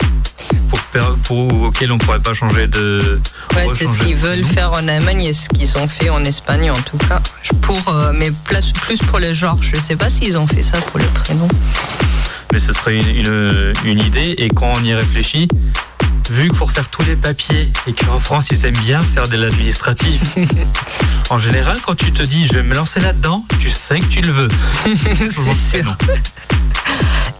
[0.68, 0.78] pour,
[1.24, 3.20] pour, auquel on ne pourrait pas changer de.
[3.54, 6.70] Ouais, c'est ce qu'ils veulent faire en Allemagne et ce qu'ils ont fait en Espagne
[6.70, 7.20] en tout cas.
[7.62, 9.58] Pour, euh, mais plus, plus pour le genre.
[9.62, 11.48] Je ne sais pas s'ils ont fait ça pour le prénom.
[12.52, 15.48] Mais ce serait une, une idée et quand on y réfléchit,
[16.30, 19.36] vu que pour faire tous les papiers et qu'en France ils aiment bien faire de
[19.36, 20.20] l'administratif,
[21.30, 24.20] en général quand tu te dis je vais me lancer là-dedans, tu sais que tu
[24.20, 24.48] le veux.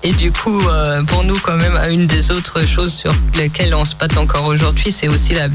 [0.04, 3.84] Et du coup, euh, pour nous, quand même, une des autres choses sur lesquelles on
[3.84, 5.48] se bat encore aujourd'hui, c'est aussi la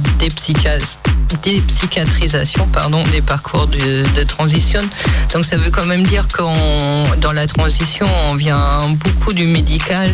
[1.43, 4.81] dépsychiatrisation pardon, des parcours de, transition.
[5.33, 10.09] Donc ça veut quand même dire qu'on dans la transition, on vient beaucoup du médical.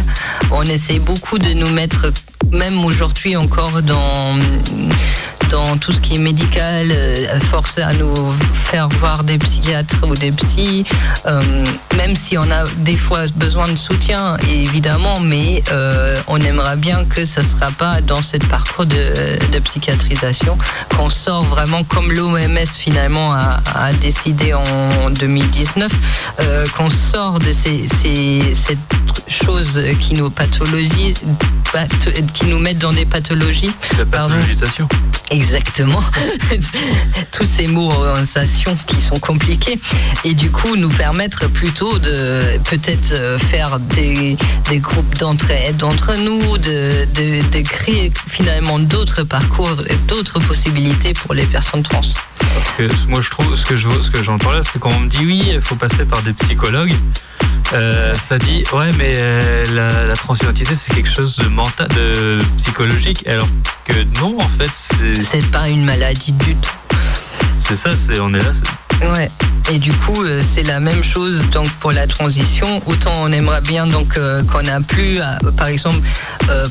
[0.51, 2.11] On essaie beaucoup de nous mettre,
[2.51, 9.23] même aujourd'hui encore, dans tout ce qui est médical, euh, forcer à nous faire voir
[9.23, 10.83] des psychiatres ou des psys,
[11.27, 11.41] euh,
[11.95, 17.05] même si on a des fois besoin de soutien, évidemment, mais euh, on aimerait bien
[17.05, 20.57] que ce ne sera pas dans ce parcours de, psychiatrisation,
[20.97, 25.91] qu'on sort vraiment comme l'OMS finalement a, décidé en 2019,
[26.75, 27.87] qu'on sort de ces,
[29.27, 31.23] choses qui nous pathologisent,
[32.33, 33.71] qui nous mettent dans des pathologies.
[33.97, 34.87] La pathologisation.
[35.31, 36.03] Exactement.
[37.31, 39.79] Tous ces mots en sensation qui sont compliqués.
[40.25, 44.37] Et du coup, nous permettre plutôt de peut-être euh, faire des,
[44.79, 47.05] groupes d'entraide entre nous, de,
[47.51, 49.75] de, créer finalement d'autres parcours,
[50.07, 52.01] d'autres possibilités pour les personnes trans.
[53.07, 55.25] moi, je trouve, ce que je ce que j'entends là, c'est quand on me dit
[55.25, 56.93] oui, il faut passer par des psychologues.
[57.73, 62.39] Euh, ça dit ouais mais euh, la, la, transidentité c'est quelque chose de mental, de
[62.57, 63.47] psychologique, alors
[63.85, 65.21] que non en fait c'est.
[65.21, 66.69] C'est pas une maladie du tout.
[67.59, 68.51] C'est ça, c'est on est là.
[69.11, 69.29] Ouais.
[69.71, 72.81] Et du coup, euh, c'est la même chose donc pour la transition.
[72.85, 74.19] Autant on aimerait bien donc
[74.51, 75.19] qu'on a plus,
[75.57, 75.99] par exemple,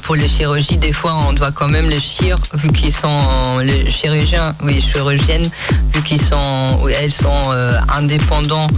[0.02, 3.90] pour les chirurgies, des fois on doit quand même les chir, vu qu'ils sont les
[3.90, 5.48] chirurgiens, oui, chirurgiennes,
[5.94, 7.50] vu qu'ils sont, elles sont
[7.88, 8.68] indépendants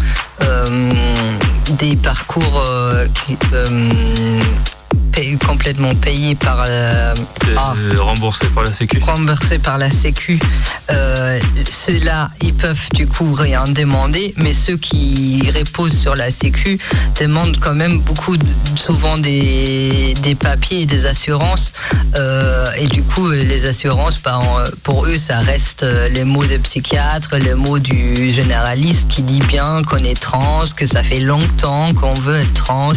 [1.70, 3.06] des parcours euh,
[3.54, 3.90] euh,
[5.46, 7.14] complètement payé par euh,
[7.56, 7.74] ah.
[7.98, 8.98] remboursé par la Sécu.
[9.00, 10.38] Remboursé par la Sécu.
[10.90, 11.38] Euh,
[11.70, 16.78] Ceux-là, ils peuvent du coup rien demander, mais ceux qui reposent sur la Sécu
[17.20, 18.36] demandent quand même beaucoup,
[18.76, 21.72] souvent des, des papiers et des assurances.
[22.16, 24.40] Euh, et du coup, les assurances, bah,
[24.82, 29.82] pour eux, ça reste les mots de psychiatre, les mots du généraliste qui dit bien
[29.82, 32.92] qu'on est trans, que ça fait longtemps qu'on veut être trans,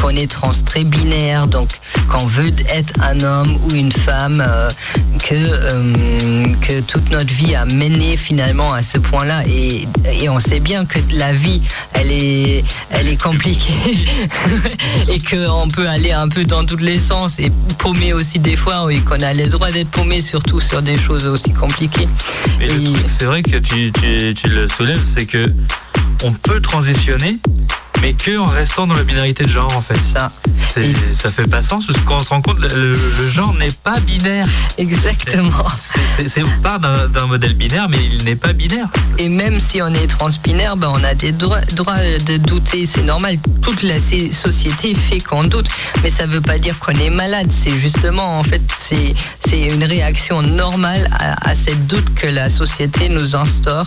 [0.00, 1.68] qu'on est trans très binaire donc
[2.08, 4.70] qu'on veut être un homme ou une femme, euh,
[5.18, 9.46] que, euh, que toute notre vie a mené finalement à ce point-là.
[9.46, 9.86] Et,
[10.28, 11.62] on sait bien que la vie,
[11.94, 13.72] elle est, elle est compliquée
[15.08, 18.92] et qu'on peut aller un peu dans tous les sens et paumer aussi des fois,
[18.92, 22.08] et qu'on a le droit d'être paumé, surtout sur des choses aussi compliquées.
[23.06, 25.50] c'est vrai que tu, tu le soulèves, c'est que
[26.24, 27.38] on peut transitionner
[28.00, 29.96] mais que en restant dans la binarité de genre en fait.
[29.96, 30.32] C'est ça.
[30.76, 33.98] Et- Ça fait pas sens parce qu'on se rend compte le, le- genre n'est pas
[34.00, 34.46] binaire.
[34.76, 35.50] Exactement.
[36.28, 38.86] C'est- part d'un modèle binaire, mais il n'est pas binaire.
[39.18, 41.96] Et même si on est transbinaire, ben on a des droits, droits
[42.26, 43.36] de douter, c'est normal.
[43.62, 45.68] Toute la société fait qu'on doute,
[46.02, 47.50] mais ça veut pas dire qu'on est malade.
[47.50, 49.14] C'est justement, en fait, c'est
[49.68, 53.86] une réaction normale à, à cette doute que la société nous instaure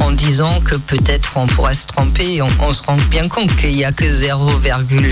[0.00, 2.34] en disant que peut-être on pourrait se tromper.
[2.34, 4.50] Et on, on se rend bien compte qu'il y a que 0,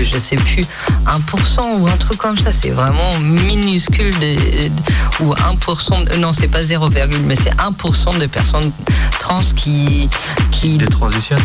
[0.03, 0.65] je sais plus,
[1.05, 2.51] 1% ou un truc comme ça.
[2.51, 6.03] C'est vraiment minuscule de, de- ou 1%.
[6.09, 6.89] de- non, c'est pas 0,
[7.25, 8.71] mais c'est 1% de personnes
[9.19, 10.09] trans qui
[10.51, 10.79] qui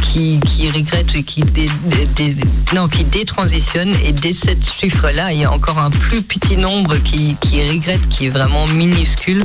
[0.03, 2.37] qui, qui regrettent et qui dé, dé- dé-
[2.75, 6.57] non qui détransitionnent et dès ce chiffre là il y a encore un plus petit
[6.57, 9.45] nombre qui, qui regrette qui est vraiment minuscule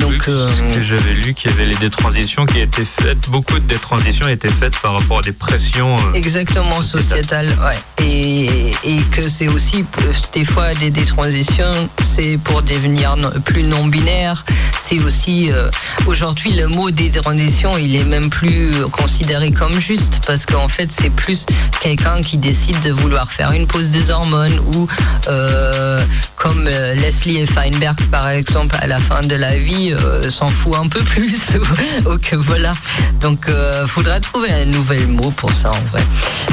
[0.00, 0.50] donc euh,
[0.82, 4.76] j'avais lu qu'il y avait les détransitions qui étaient faites, beaucoup de détransitions étaient faites
[4.78, 5.96] par rapport à des pressions.
[5.98, 8.04] euh, Exactement, sociétal, ouais.
[8.04, 14.44] Et, et que c'est aussi, euh, des fois, des détransitions, c'est pour devenir plus non-binaire.
[14.84, 15.70] C'est aussi, euh,
[16.06, 21.10] aujourd'hui, le mot détransition, il est même plus considéré comme juste, parce qu'en fait, c'est
[21.10, 21.46] plus
[21.80, 24.86] quelqu'un qui décide de vouloir faire une pause des hormones, ou
[25.28, 26.04] euh,
[26.36, 30.74] comme euh, Leslie Feinberg, par exemple, à la fin de la vie, euh, s'en fout
[30.76, 31.38] un peu plus.
[32.06, 32.74] ou que voilà.
[33.20, 36.02] Donc, euh, faudra trouver un nouvel mot pour ça, en vrai.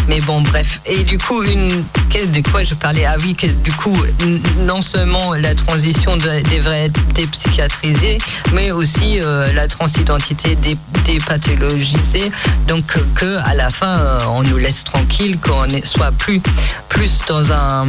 [0.08, 0.80] Mais bon, bref.
[0.86, 1.84] Et du coup, une,
[2.14, 3.98] de quoi je parlais Ah que du coup,
[4.66, 8.18] non seulement la transition de- devrait être dépsychiatrisée,
[8.54, 12.32] mais aussi euh, la transidentité dé- dépathologisée.
[12.68, 16.42] Donc, que à la fin, euh, on nous laisse tranquille, qu'on est- soit plus,
[16.90, 17.86] plus dans un,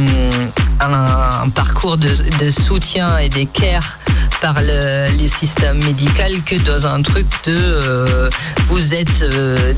[1.49, 2.09] parcours de,
[2.51, 3.99] soutien et des care
[4.41, 6.11] par le, les systèmes médicaux
[6.45, 8.29] que dans un truc de euh,
[8.67, 9.23] vous êtes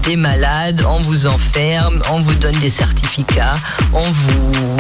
[0.04, 3.58] des malades, on vous enferme, on vous donne des certificats,
[3.94, 4.78] on vous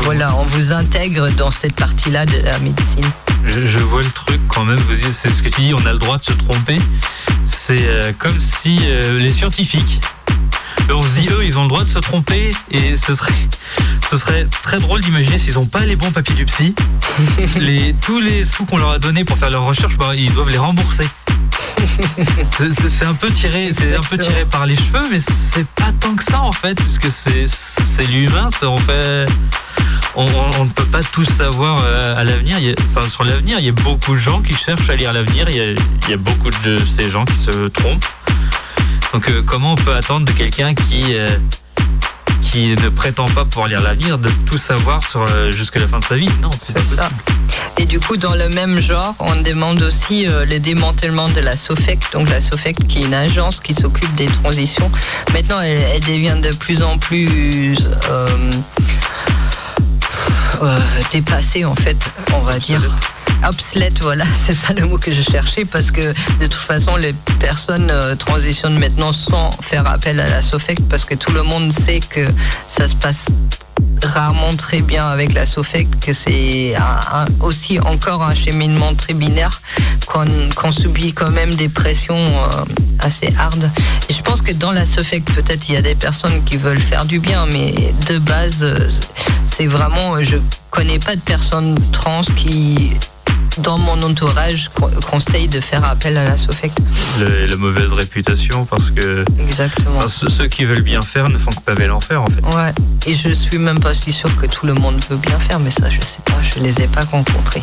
[0.00, 3.04] voilà, on vous intègre dans cette partie-là de la médecine.
[3.46, 4.80] Je, je vois le truc quand même,
[5.12, 6.78] c'est ce que tu dis, on a le droit de se tromper.
[7.44, 10.00] C'est euh, comme si euh, les scientifiques,
[10.90, 13.32] eux, on se dit, eux, ils ont le droit de se tromper et ce serait,
[14.10, 16.74] ce serait très drôle d'imaginer s'ils n'ont pas les bons papiers du psy,
[17.60, 20.50] les, tous les sous qu'on leur a donnés pour faire leurs recherches, bah, ils doivent
[20.50, 21.06] les rembourser.
[22.58, 26.14] C'est- un peu tiré, c'est un peu tiré par les cheveux, mais c'est pas tant
[26.14, 29.26] que ça en fait, puisque c'est c'est l'humain, en fait
[30.14, 32.58] on, on- on ne peut pas tout savoir euh, à l'avenir.
[32.94, 35.48] Enfin, sur l'avenir, il y a beaucoup de gens qui cherchent à lire l'avenir.
[35.50, 38.04] Il, y a- il y a beaucoup de ces gens qui se trompent.
[39.12, 41.28] Donc, euh, comment on peut attendre de quelqu'un qui euh,
[42.42, 46.00] qui ne prétend pas pouvoir lire l'avenir de tout savoir sur euh, jusqu'à la fin
[46.00, 47.10] de sa vie Non, c'est pas ça.
[47.24, 47.42] possible.
[47.78, 51.56] Et du coup, dans le même genre, on demande aussi euh, le démantèlement de la
[51.56, 54.90] SOFEC, donc la SOFEC qui est une agence qui s'occupe des transitions.
[55.32, 57.78] Maintenant, elle, elle devient de plus en plus
[58.10, 58.28] euh,
[60.62, 60.78] euh,
[61.12, 61.98] dépassée, en fait,
[62.34, 62.82] on va dire.
[63.48, 67.12] Obsolète, voilà, c'est ça le mot que je cherchais, parce que de toute façon, les
[67.40, 71.72] personnes euh, transitionnent maintenant sans faire appel à la SOFEC, parce que tout le monde
[71.72, 72.26] sait que
[72.68, 73.26] ça se passe
[74.02, 76.74] rarement très bien avec la SOFEC, que c'est
[77.40, 79.62] aussi encore un cheminement très binaire,
[80.06, 82.64] qu'on subit quand même des pressions euh,
[82.98, 83.70] assez hardes.
[84.10, 87.04] Je pense que dans la SOFEC, peut-être il y a des personnes qui veulent faire
[87.04, 87.74] du bien, mais
[88.08, 88.88] de base, euh,
[89.44, 90.36] c'est vraiment, je
[90.70, 92.92] connais pas de personnes trans qui
[93.58, 96.72] dans mon entourage co- conseillent de faire appel à la SOFEC.
[97.20, 99.98] Le- la mauvaise réputation parce que Exactement.
[99.98, 102.40] enfin, ceux, ceux qui veulent bien faire ne font que paver l'enfer en fait.
[102.56, 102.72] Ouais,
[103.06, 105.70] et je suis même pas si sûre que tout le monde veut bien faire, mais
[105.70, 107.62] ça, je sais pas, je les ai pas rencontrés.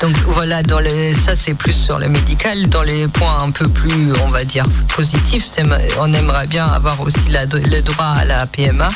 [0.00, 2.68] Donc voilà, dans le, ça c'est plus sur le médical.
[2.68, 4.64] Dans les points un peu plus, on va dire,
[4.94, 5.46] positifs,
[6.00, 8.88] on aimerait bien avoir aussi la- le droit à la PMA.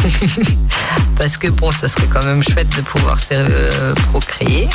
[1.18, 4.68] Parce que bon, ça serait quand même chouette de pouvoir se euh, procréer,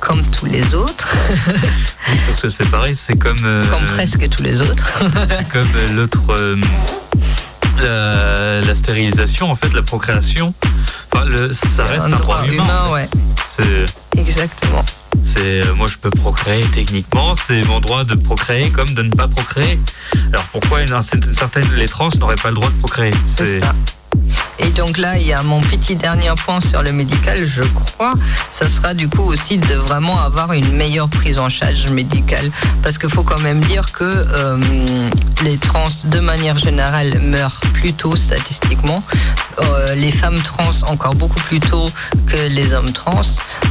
[0.00, 1.08] comme tous les autres,
[2.26, 5.02] Parce que c'est pareil, c'est comme euh, comme presque tous les autres.
[5.28, 6.20] C'est comme euh, l'autre.
[6.30, 6.56] euh,
[7.80, 10.52] la, la stérilisation, en fait, la procréation.
[11.12, 12.88] Enfin, le, ça reste un droit humain.
[12.92, 13.08] ouais,
[14.16, 14.84] exactement.
[15.24, 17.34] c'est, moi, je peux procréer techniquement.
[17.34, 19.78] C'est mon droit de procréer comme de ne pas procréer.
[20.32, 21.00] Alors pourquoi une,
[21.34, 23.12] certaine, les trans n'auraient pas le droit de procréer?
[23.24, 23.72] C'est ça.
[24.58, 28.14] Et donc là, il y a mon petit dernier point sur le médical, je crois,
[28.50, 32.50] ça sera du coup aussi de vraiment avoir une meilleure prise en charge médicale.
[32.82, 34.58] Parce qu'il faut quand même dire que euh,
[35.42, 39.02] les trans, de manière générale, meurent plus tôt statistiquement.
[39.60, 41.90] Euh, les femmes trans encore beaucoup plus tôt
[42.26, 43.22] que les hommes trans.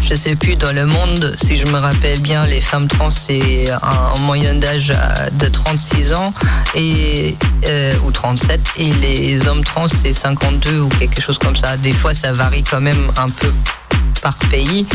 [0.02, 3.68] Je sais plus dans le monde, si je me rappelle bien, les femmes trans c'est
[3.82, 4.94] en moyenne d'âge
[5.34, 6.34] de 36 ans
[6.76, 7.36] et
[7.66, 10.14] euh, ou 37 et les hommes trans c'est
[10.52, 11.78] 52 ou quelque chose comme ça.
[11.78, 13.52] Des fois ça varie quand même un peu
[14.22, 14.86] par pays,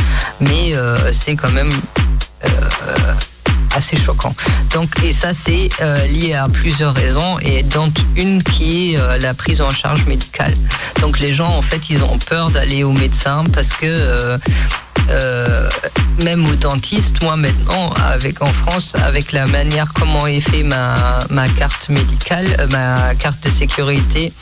[0.41, 1.73] mais euh, c'est quand même
[3.75, 4.35] assez choquant.
[4.73, 9.19] Donc, et ça, c'est euh, lié à plusieurs raisons, et dont une qui est euh,
[9.19, 10.55] la prise en charge médicale.
[11.01, 14.39] Donc, les gens, en fait, ils ont peur d'aller au médecin parce que
[15.11, 15.71] euh,
[16.19, 21.49] même au dentiste, moi maintenant, avec en France, avec la manière comment est fait ma
[21.57, 24.33] carte médicale, ma carte de sécurité,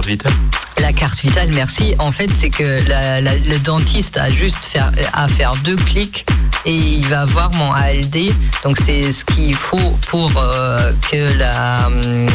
[0.00, 0.32] Vitale
[0.78, 1.94] La carte vitale, merci.
[1.98, 6.26] En fait, c'est que le dentiste a juste faire, à faire deux clics
[6.64, 8.32] et il va avoir mon ALD.
[8.62, 12.28] Donc c'est ce qu'il faut pour euh, que la hum,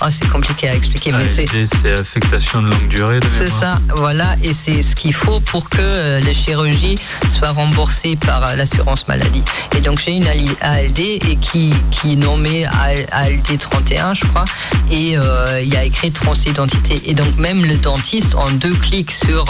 [0.00, 1.46] Oh, c'est compliqué à expliquer, mais c'est.
[1.66, 3.18] C'est affectation de longue durée.
[3.36, 6.98] C'est ça, voilà, et c'est ce qu'il faut pour que euh, les chirurgies
[7.36, 9.42] soient remboursées par euh, l'assurance maladie.
[9.76, 10.28] Et donc j'ai une
[10.60, 12.64] ALD et qui, qui est nommée
[13.10, 14.44] ALD 31, je crois,
[14.90, 17.02] et euh, il y a écrit transidentité.
[17.06, 19.46] Et donc même le dentiste, en deux clics sur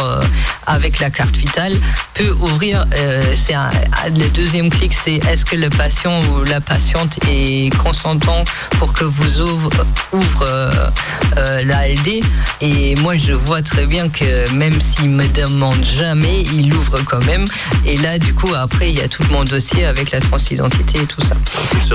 [0.66, 1.74] avec la carte vitale,
[2.14, 2.86] peut ouvrir.
[3.34, 8.44] c'est le deuxième clic, c'est est-ce que le patient ou la patiente est consentant
[8.78, 9.70] pour que vous ouvre,
[10.12, 10.91] ouvre euh,
[11.36, 12.22] euh, l'ALD.
[12.61, 17.24] Et moi, je vois très bien que même s'il me demande jamais, il l'ouvre quand
[17.24, 17.47] même.
[17.86, 21.07] Et là, du coup, après, il y a tout mon dossier avec la transidentité et
[21.07, 21.36] tout ça.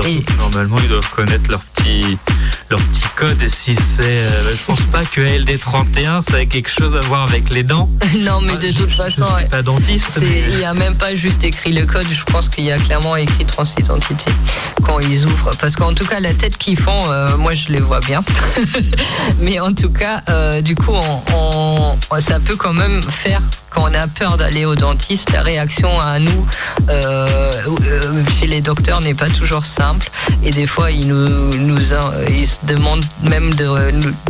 [0.06, 0.24] et...
[0.38, 2.16] normalement, ils doivent connaître leur petit,
[2.70, 3.42] leur petit code.
[3.42, 4.02] Et si c'est.
[4.02, 7.62] Euh, je pense pas que ALD 31, ça a quelque chose à voir avec les
[7.62, 7.88] dents.
[8.18, 9.26] non, mais de toute façon.
[9.50, 10.20] pas dentiste.
[10.22, 12.06] Il n'y a même pas juste écrit le code.
[12.10, 14.30] Je pense qu'il y a clairement écrit transidentité
[14.82, 15.54] quand ils ouvrent.
[15.60, 17.04] Parce qu'en tout cas, la tête qu'ils font,
[17.38, 18.22] moi, je les vois bien.
[19.40, 20.94] Mais en tout cas, euh, du coup,
[21.34, 26.00] on, ça peut quand même faire quand on a peur d'aller au dentiste, la réaction
[26.00, 26.46] à nous
[26.88, 30.08] euh, euh, chez les docteurs n'est pas toujours simple.
[30.44, 31.80] Et des fois, ils nous, nous
[32.30, 33.66] ils se demandent même de,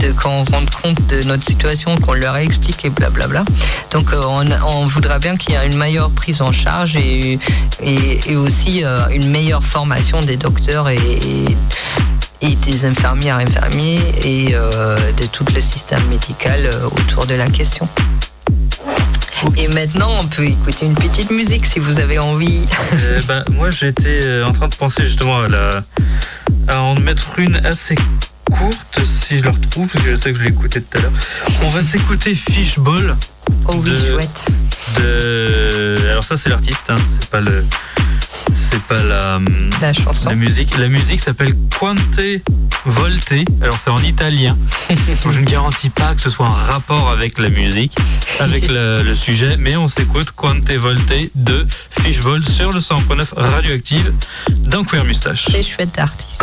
[0.01, 3.45] de qu'on rende compte de notre situation, qu'on leur explique et blablabla.
[3.91, 7.39] Donc, on, on voudra bien qu'il y ait une meilleure prise en charge et,
[7.83, 8.83] et, aussi
[9.13, 11.57] une meilleure formation des docteurs et
[12.53, 17.89] des infirmières, infirmiers et euh, de tout le système médical euh, autour de la question.
[19.57, 22.61] Et maintenant, on peut écouter une petite musique si vous avez envie.
[22.93, 25.83] Eh ben, moi, j'étais euh, en train de penser justement à, la,
[26.69, 27.95] à en mettre une assez
[28.51, 31.01] courte, si je la retrouve, parce que je sais que je l'ai écouté tout à
[31.01, 31.13] l'heure.
[31.63, 33.17] On va s'écouter Fishball.
[33.69, 34.45] Oh oui, chouette.
[36.11, 37.65] Alors ça, c'est l'artiste, hein, c'est pas le
[38.75, 39.41] c'est pas la,
[39.81, 40.29] la chanson.
[40.29, 40.77] La musique.
[40.79, 42.21] La musique s'appelle Quante
[42.85, 43.35] Volte.
[43.63, 44.57] Alors c'est en italien.
[44.91, 47.97] je ne garantis pas que ce soit un rapport avec la musique,
[48.41, 51.67] avec le, sujet, mais on s'écoute Quante Volte de
[52.03, 54.13] Fishball sur le 100.9 radioactive
[54.51, 55.47] d'un Queer Moustache.
[55.51, 56.43] C'est chouette artiste.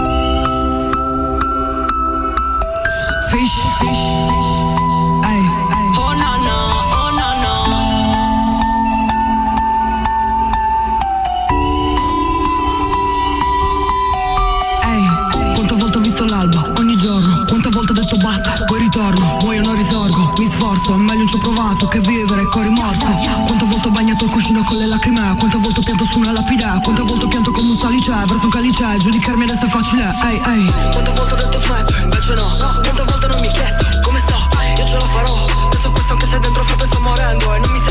[21.82, 23.06] Provato che vivere con rimorso
[23.46, 26.32] Quanto volte ho bagnato il cuscino con le lacrime Quanto volte ho pianto su una
[26.32, 30.04] lapide Quanto volte ho pianto come un salice Verso un calice Giudicarmi adesso è facile
[30.24, 32.48] Ehi ehi Quanto volte ho detto smetto Invece no
[32.82, 34.38] Quante volte non mi chiesto Come sto?
[34.78, 35.36] Io ce la farò
[35.68, 37.91] Adesso questo anche se dentro frate sto morendo E non mi stai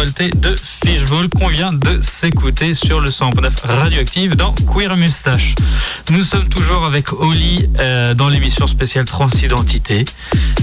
[0.00, 5.54] De Fishball qu'on vient de s'écouter sur le 109 radioactive dans Queer Mustache.
[6.08, 10.06] Nous sommes toujours avec Oli euh, dans l'émission spéciale Transidentité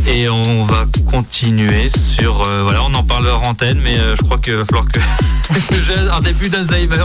[0.08, 4.24] et on va continuer sur euh, voilà on en parle en antenne mais euh, je
[4.24, 5.00] crois qu'il va falloir que
[5.72, 6.98] j'ai un début d'Alzheimer.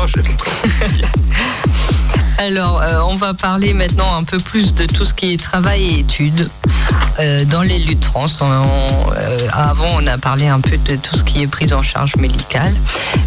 [2.39, 5.99] Alors, on va parler maintenant un peu plus de tout ce qui est travail et
[6.01, 6.49] études
[7.19, 8.27] euh, dans les luttes trans.
[8.43, 12.17] Euh, avant, on a parlé un peu de tout ce qui est prise en charge
[12.17, 12.75] médicale.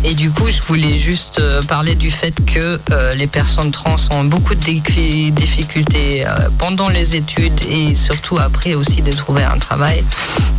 [0.03, 2.79] Et du coup, je voulais juste euh, parler du fait que
[3.15, 6.25] les personnes trans ont beaucoup de difficultés
[6.57, 10.03] pendant les études et surtout après aussi de trouver un travail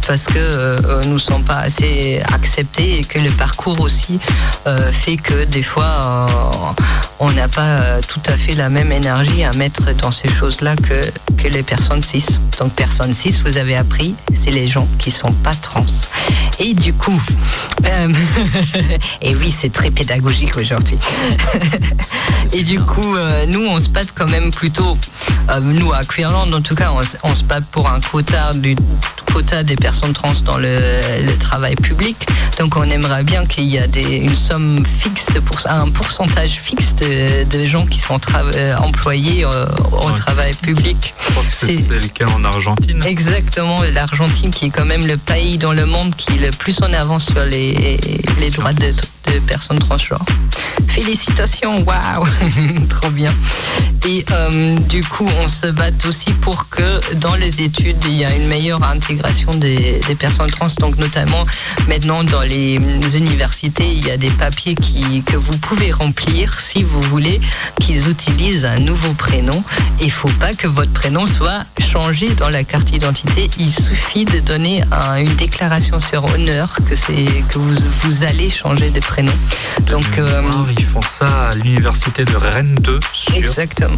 [0.07, 4.19] parce que nous ne sommes pas assez acceptés et que le parcours aussi
[4.93, 6.27] fait que des fois
[7.19, 10.77] on n'a pas euh, tout à fait la même énergie à mettre dans ces choses-là
[10.77, 11.11] que,
[11.49, 12.25] les personnes cis.
[12.59, 15.87] Donc personne cis, vous avez appris, c'est les gens qui sont pas trans.
[16.59, 17.23] Et du coup,
[17.85, 18.13] euh,
[19.23, 20.99] et oui, c'est très pédagogique aujourd'hui.
[22.53, 24.97] Et du coup, euh, nous, on se bat quand même plutôt,
[25.63, 26.93] nous à Queerland en tout cas,
[27.23, 28.77] on, se bat pour un quota du
[29.33, 32.27] quota des personnes trans dans le, travail public.
[32.59, 36.95] Donc on aimerait bien qu'il y ait une somme fixe, pour, un pourcentage fixe
[37.45, 39.67] de gens qui sont euh, employés euh,
[40.03, 41.15] au travail public.
[41.19, 43.03] Je crois que c'est le cas en Argentine.
[43.05, 46.83] Exactement, l'Argentine qui est quand même le pays dans le monde qui est le plus
[46.83, 47.99] en avance sur les,
[48.41, 48.93] les droits de,
[49.33, 50.25] de personnes transgenres.
[50.89, 52.27] Félicitations, waouh,
[52.89, 53.33] trop bien.
[54.07, 58.25] Et euh, du coup, on se bat aussi pour que dans les études, il y
[58.25, 60.69] a une meilleure intégration des, des personnes trans.
[60.79, 61.45] Donc notamment
[61.89, 62.77] maintenant dans les
[63.17, 67.41] universités, il y a des papiers qui, que vous pouvez remplir si vous voulez
[67.81, 69.63] qu'ils utilisent un nouveau prénom.
[70.01, 73.51] Il faut pas que votre prénom soit changé dans la carte d'identité.
[73.59, 78.51] Il suffit de donner un- une déclaration sur honneur que c'est que vous, vous allez
[78.51, 79.33] changer de prénom.
[79.89, 80.43] Donc euh,
[80.79, 83.35] ils font ça à l'université de Rennes 2, sûr.
[83.37, 83.97] exactement.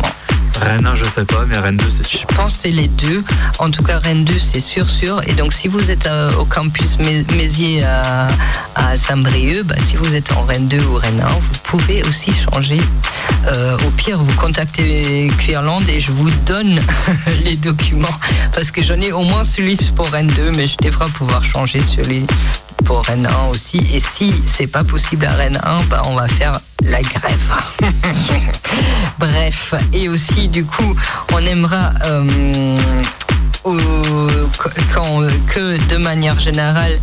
[0.61, 2.19] Rennes 1, je sais pas, mais Rennes 2, c'est sûr.
[2.29, 3.23] Je pense que c'est les deux.
[3.61, 5.21] En tout cas, Rennes 2, c'est sûr, sûr.
[5.29, 8.29] Et donc, si vous êtes euh, au campus Mé- Mézières à,
[8.75, 12.33] à Saint-Brieuc, bah, si vous êtes en Rennes 2 ou Rennes 1, vous pouvez aussi
[12.33, 12.81] changer.
[13.47, 16.81] Euh, au pire, vous contactez Queerland et je vous donne
[17.45, 18.09] les documents.
[18.55, 21.83] Parce que j'en ai au moins celui pour Rennes 2, mais je devrais pouvoir changer
[21.83, 22.27] celui
[22.85, 23.79] pour Rennes 1 aussi.
[23.93, 27.53] Et si c'est pas possible à Rennes 1, bah, on va faire la grève.
[29.19, 30.95] Bref, et aussi du coup,
[31.33, 32.79] on aimera euh,
[34.95, 36.99] quand, que de manière générale,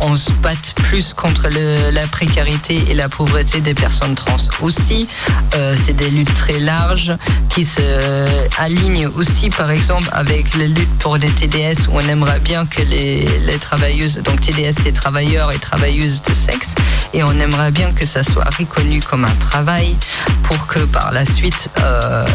[0.00, 1.48] on se batte plus contre
[1.92, 4.36] la précarité et la pauvreté des personnes trans.
[4.62, 5.08] Aussi,
[5.54, 7.14] euh, c'est des luttes très larges
[7.50, 8.26] qui se
[8.58, 12.82] alignent aussi, par exemple, avec les luttes pour les TDS, où on aimerait bien que
[12.82, 16.74] les, les travailleuses, donc TDS, c'est travailleurs et travailleuses de sexe,
[17.16, 19.96] et on aimerait bien que ça soit reconnu comme un travail
[20.42, 22.26] pour que par la suite, euh,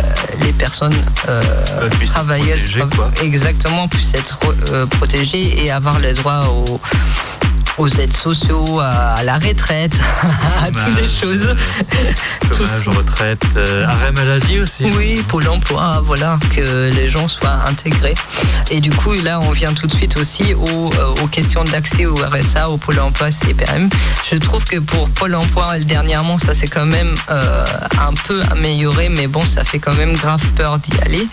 [0.43, 0.95] les personnes
[1.29, 1.43] euh,
[1.99, 2.89] être travailleuses protégées,
[3.21, 4.39] exactement puissent être
[4.71, 6.81] euh, protégées et avoir le droit aux,
[7.81, 9.93] aux aides sociaux, à, la retraite,
[10.63, 11.55] à toutes les choses.
[12.55, 14.85] Chômage, retraite, euh, arrêt maladie aussi.
[14.95, 18.13] Oui, Pôle emploi, voilà, que les gens soient intégrés.
[18.69, 22.05] Et du coup, là, on vient tout de suite aussi aux, euh, aux questions d'accès
[22.05, 23.89] au RSA, au Pôle emploi, CPM.
[24.29, 27.65] Je trouve que pour Pôle emploi, dernièrement, ça s'est quand même euh,
[27.99, 31.27] un peu amélioré, mais bon, ça fait quand même grave peur d'y aller.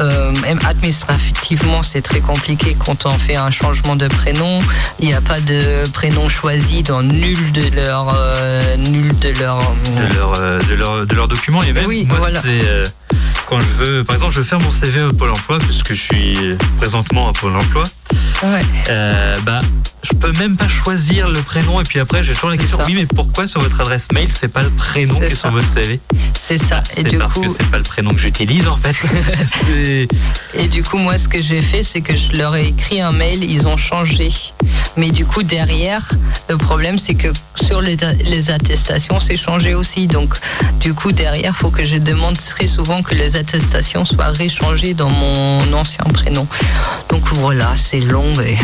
[0.00, 4.60] Euh, même administrativement, c'est très compliqué quand on fait un changement de prénom.
[4.98, 9.58] Il n'y a pas de prénom choisi dans nul de leurs euh, nul de leur
[9.58, 11.62] de leur, euh, de leur, de leurs documents.
[11.62, 12.40] Et même, Oui, moi, voilà.
[12.40, 12.86] c'est euh,
[13.48, 16.00] quand je veux, par exemple, je veux faire mon CV au Pôle emploi, puisque je
[16.02, 16.38] suis
[16.78, 17.84] présentement à Pôle emploi,
[18.42, 18.62] Ouais.
[18.88, 19.60] euh, bah,
[20.02, 22.84] je peux même pas choisir le prénom, et puis après, j'ai toujours la question, ça.
[22.86, 25.36] oui, mais pourquoi sur votre adresse mail, c'est pas le prénom C'est qui est ça.
[25.36, 26.00] sur votre CV
[26.40, 26.82] C'est ça.
[26.96, 28.96] Et du parce coup, que c'est pas le prénom que j'utilise, en fait.
[30.54, 33.12] Et du coup, moi, ce que j'ai fait, c'est que je leur ai écrit un
[33.12, 34.30] mail, ils ont changé.
[34.96, 36.02] Mais du coup, derrière,
[36.48, 40.06] le problème, c'est que sur les, les attestations, c'est changé aussi.
[40.06, 40.34] Donc,
[40.80, 45.10] du coup, derrière, faut que je demande très souvent que les attestations soient réchangées dans
[45.10, 46.46] mon ancien prénom.
[47.10, 48.56] Donc voilà, c'est long et,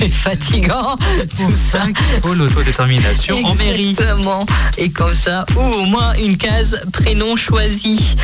[0.04, 0.96] et fatigant.
[1.36, 1.80] Tout ça.
[2.22, 3.90] faut l'autodétermination en mairie.
[3.90, 4.46] Exactement.
[4.76, 8.16] Et comme ça, ou au moins une case prénom choisi.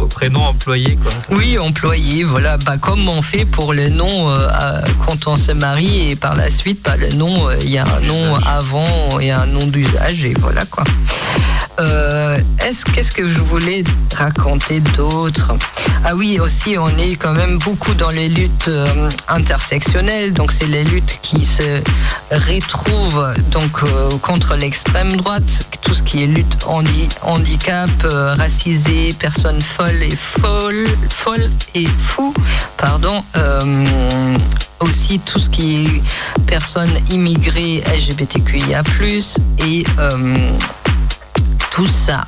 [0.00, 1.12] Au prénom employé, quoi.
[1.30, 5.52] Oui, employé, voilà, bah, comme on fait pour le nom euh, à- quand on se
[5.52, 9.20] marie et par la suite, bah, le nom, euh, il y a un nom avant
[9.20, 10.84] et un nom d'usage et voilà quoi.
[11.78, 15.52] Euh, est-ce qu'est-ce que je voulais raconter d'autre?
[16.04, 20.66] Ah oui, aussi on est quand même beaucoup dans les luttes euh, intersectionnelles, donc c'est
[20.66, 21.82] les luttes qui se
[22.30, 29.14] retrouvent donc euh, contre l'extrême droite, tout ce qui est lutte handi handicap, euh, racisé,
[29.18, 32.34] personnes folles et folles, folles et fous,
[32.76, 33.22] pardon.
[34.80, 36.02] aussi tout ce qui est
[36.46, 38.82] personnes immigrées LGBTQIA+,
[39.58, 39.84] et
[41.76, 42.26] tout ça.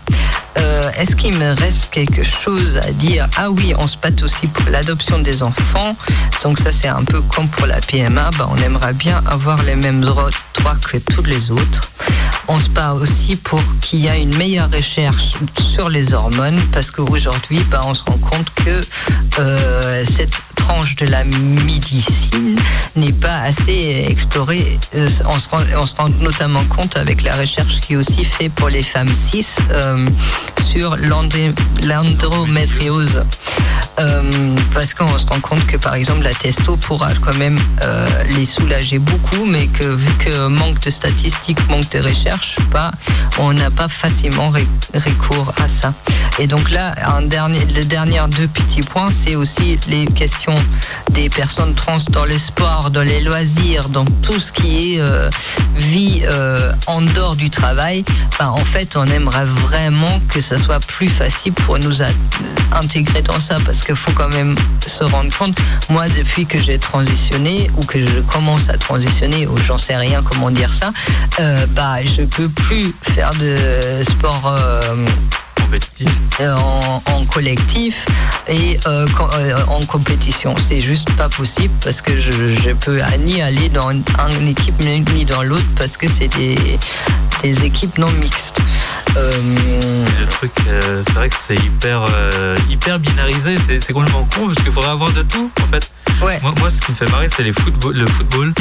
[0.57, 3.29] Euh, Est-ce qu'il me reste quelque chose à dire?
[3.37, 5.97] Ah oui, on se bat aussi pour l'adoption des enfants.
[6.43, 8.31] Donc ça, c'est un peu comme pour la PMA.
[8.39, 10.31] Bah, on aimerait bien avoir les mêmes droits
[10.91, 11.91] que tous les autres.
[12.49, 16.91] On se bat aussi pour qu'il y ait une meilleure recherche sur les hormones parce
[16.91, 18.83] qu'aujourd'hui, bah, on se rend compte que
[19.39, 22.59] euh, cette tranche de la médecine
[22.97, 24.79] n'est pas assez explorée.
[24.95, 25.61] Euh, on, se rend,
[25.99, 29.47] on notamment compte avec la recherche qui est aussi faite pour les femmes cis
[30.63, 33.25] sur l'endométriose.
[34.01, 38.09] Euh, parce qu'on se rend compte que par exemple la testo pourra quand même euh,
[38.37, 42.93] les soulager beaucoup, mais que vu que manque de statistiques, manque de recherche, pas,
[43.39, 44.53] on n'a pas facilement
[44.95, 45.93] recours à ça.
[46.41, 50.55] Et donc là, un dernier, les deux petits points, c'est aussi les questions
[51.11, 55.29] des personnes trans dans le sport, dans les loisirs, dans tout ce qui est euh,
[55.75, 58.05] vie euh, en dehors du travail.
[58.39, 62.03] En fait, on aimerait vraiment que ça soit plus facile pour nous
[62.73, 64.55] intégrer dans ça, parce qu'il faut quand même
[64.87, 65.59] se rendre compte.
[65.91, 70.23] Moi, depuis que j'ai transitionné ou que je commence à transitionner, ou j'en sais rien
[70.23, 70.93] comment dire ça,
[71.41, 74.53] euh, bah, je peux plus faire de sport.
[76.41, 78.07] Euh, en, en collectif
[78.49, 80.55] et euh, euh, en compétition.
[80.63, 84.03] C'est juste pas possible parce que je, je peux ni aller dans une
[84.41, 86.57] une équipe ni dans l'autre parce que c'est des,
[87.43, 88.61] des équipes non mixtes.
[89.17, 89.33] Euh,
[90.07, 94.29] C'est le truc, euh, c'est vrai que c'est hyper, euh, hyper binarisé, c'est c'est complètement
[94.35, 95.91] con parce qu'il faudrait avoir de tout en fait.
[96.23, 98.53] ouais, Moi, moi, ce qui me fait marrer, c'est les football, le football.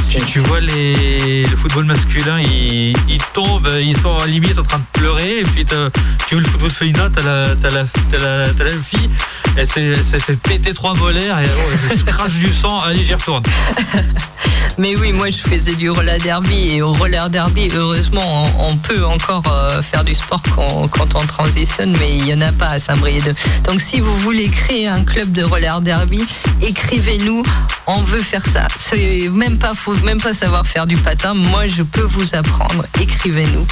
[0.00, 4.84] Si tu vois le football masculin, ils, ils tombent, ils sont limite en train de
[4.92, 5.40] pleurer.
[5.40, 9.10] Et puis tu vois le football féminin, t'as la, t'as la, la, la fille,
[9.56, 11.46] elle s'est fait péter trois molaires et
[11.90, 12.80] elle se crache du sang.
[12.80, 13.42] Allez, j'y retourne.
[14.78, 19.04] mais oui, moi je faisais du roller derby et au roller derby, heureusement, on, peut
[19.04, 22.78] encore euh, faire du sport quand, on transitionne, mais il n'y en a pas à
[22.78, 23.34] Saint-Brieuc 2.
[23.64, 26.26] Donc si vous voulez créer un club de roller derby,
[26.62, 27.42] écrivez-nous,
[27.86, 28.68] on veut faire ça.
[28.78, 31.34] C'est même pas, faut même pas savoir faire du patin.
[31.34, 32.84] Moi, je peux vous apprendre.
[33.00, 33.66] Écrivez-nous.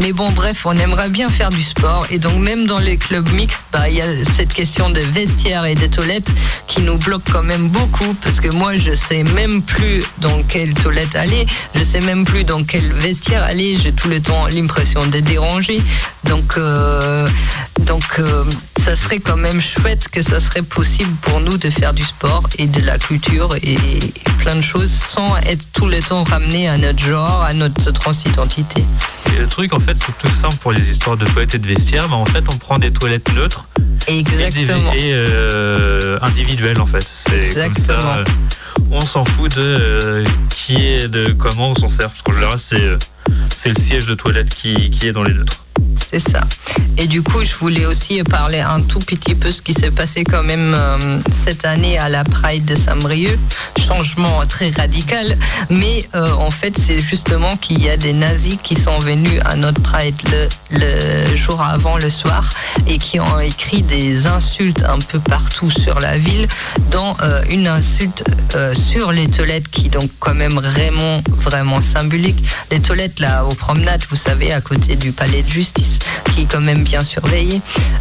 [0.00, 3.30] Mais bon, bref, on aimerait bien faire du sport et donc même dans les clubs
[3.32, 6.30] mixtes, bah il y a cette question de vestiaires et de toilettes
[6.66, 10.72] qui nous bloque quand même beaucoup parce que moi, je sais même plus dans quelle
[10.74, 13.76] toilette aller, je sais même plus dans quel vestiaire aller.
[13.82, 15.80] J'ai tout le temps l'impression d'être dérangé.
[16.24, 17.28] Donc, euh,
[17.80, 18.44] donc euh,
[18.88, 22.48] ça serait quand même chouette que ça serait possible pour nous de faire du sport
[22.58, 26.70] et de la culture et, et plein de choses sans être tout le temps ramené
[26.70, 28.82] à notre genre, à notre transidentité.
[29.34, 31.66] Et le truc, en fait, c'est tout simple pour les histoires de toilettes et de
[31.66, 32.08] vestiaires.
[32.08, 33.66] Bah, en fait, on prend des toilettes neutres
[34.06, 34.90] et, Exactement.
[34.96, 37.06] euh, individuelles, en fait.
[37.12, 37.66] C'est comme ça.
[37.66, 38.12] Exactement.
[38.16, 38.24] euh,
[38.90, 42.08] on s'en fout de euh, qui est, de comment on s'en sert.
[42.08, 42.88] Parce qu'en général, c'est
[43.54, 45.64] c'est le siège de toilette qui, qui est dans les neutres.
[46.02, 46.40] C'est ça.
[46.96, 50.24] Et du coup, je voulais aussi parler un tout petit peu ce qui s'est passé
[50.24, 53.38] quand même euh, cette année à la Pride de Saint-Brieuc.
[53.78, 55.36] Changement très radical.
[55.70, 59.56] Mais euh, en fait, c'est justement qu'il y a des nazis qui sont venus à
[59.56, 60.16] notre Pride
[60.70, 62.52] le, jour avant, le soir,
[62.86, 66.48] et qui ont écrit des insultes un peu partout sur la ville,
[66.90, 68.24] dont euh, une insulte
[68.74, 72.42] sur les toilettes qui donc quand même vraiment, vraiment symbolique.
[72.70, 75.87] Les toilettes là aux promenades, vous savez, à côté du palais de justice,
[76.30, 77.60] qui est quand même bien surveillé,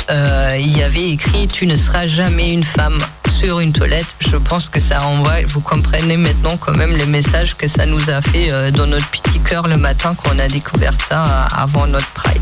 [0.09, 4.15] euh, il y avait écrit Tu ne seras jamais une femme sur une toilette.
[4.19, 8.09] Je pense que ça envoie, vous comprenez maintenant quand même le message que ça nous
[8.09, 11.85] a fait euh, dans notre petit cœur le matin qu'on a découvert ça euh, avant
[11.87, 12.41] notre Pride.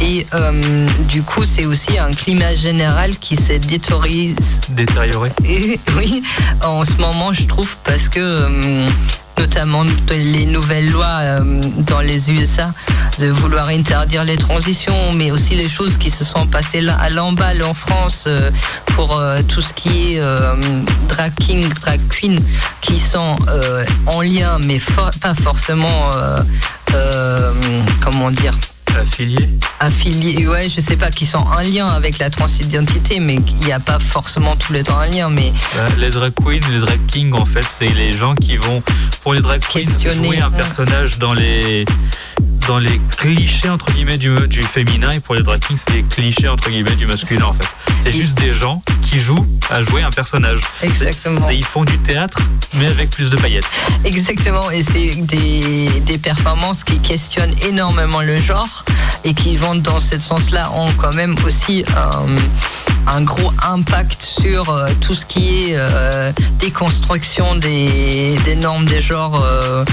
[0.00, 4.34] Et euh, du coup, c'est aussi un climat général qui se détériorise
[4.70, 5.30] Détérioré.
[5.44, 6.22] et oui,
[6.62, 8.88] en ce moment, je trouve, parce que euh,
[9.40, 12.74] notamment les nouvelles lois euh, dans les USA
[13.18, 17.08] de vouloir interdire les transitions, mais aussi les choses qui se sont passées là, à
[17.08, 18.50] l'emballe en France euh,
[18.94, 20.20] pour euh, tout ce qui est
[21.08, 22.38] drag king, drag queen,
[22.82, 23.38] qui sont
[24.06, 24.78] en lien, mais
[25.22, 26.10] pas forcément,
[26.94, 27.52] euh,
[28.02, 28.54] comment dire,
[28.98, 29.48] Affilié.
[29.78, 33.72] affiliés, ouais, je sais pas, qui sont en lien avec la transidentité, mais il n'y
[33.72, 35.52] a pas forcément tout le temps un lien, mais
[35.98, 38.82] les drag queens, les drag kings, en fait, c'est les gens qui vont,
[39.22, 41.84] pour les drag queens, jouer un personnage dans les
[42.66, 46.02] dans les clichés entre guillemets du, du féminin et pour les drag kings c'est les
[46.02, 47.68] clichés entre guillemets du masculin en fait.
[48.00, 50.60] C'est juste des gens qui jouent à jouer un personnage.
[50.82, 51.40] Exactement.
[51.46, 52.38] C'est- Ils font du théâtre
[52.74, 53.64] mais avec plus de paillettes.
[54.04, 58.84] Exactement, et c'est des, des performances qui questionnent énormément le genre
[59.24, 64.70] et qui vont dans ce sens-là ont quand même aussi un, un gros impact sur
[64.70, 69.42] euh, tout ce qui est euh, déconstruction des, des normes des genres.
[69.44, 69.84] euh,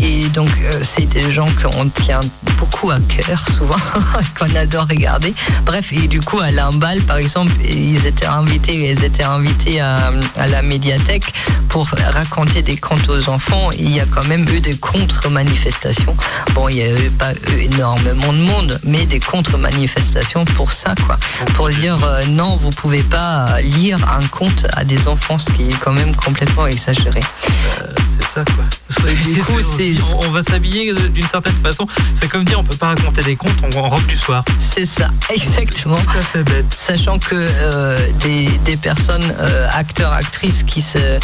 [0.00, 2.20] et donc, euh, c'est des gens qu'on tient
[2.58, 3.76] beaucoup à cœur, souvent,
[4.38, 5.34] qu'on adore regarder.
[5.64, 10.12] Bref, et du coup, à Limbal, par exemple, ils étaient invités, elles étaient invitées à,
[10.36, 11.32] à la médiathèque
[11.68, 13.70] pour raconter des contes aux enfants.
[13.78, 16.16] Il y a quand même eu des contre-manifestations.
[16.54, 20.94] Bon, il n'y a eu pas eu énormément de monde, mais des contre-manifestations pour ça,
[21.06, 21.18] quoi.
[21.54, 25.70] Pour dire euh, non, vous pouvez pas lire un conte à des enfants, ce qui
[25.70, 27.20] est quand même complètement exagéré.
[27.20, 27.86] Euh,
[28.18, 29.10] c'est ça quoi.
[29.10, 31.86] Et du coup, c'est- on, on va s'habiller d'une certaine façon.
[32.14, 34.44] C'est comme dire on peut pas raconter des contes en, en robe du soir.
[34.58, 35.98] C'est ça, exactement.
[36.34, 36.66] Bête.
[36.74, 41.18] Sachant que euh, des, des personnes, euh, acteurs, actrices qui, se,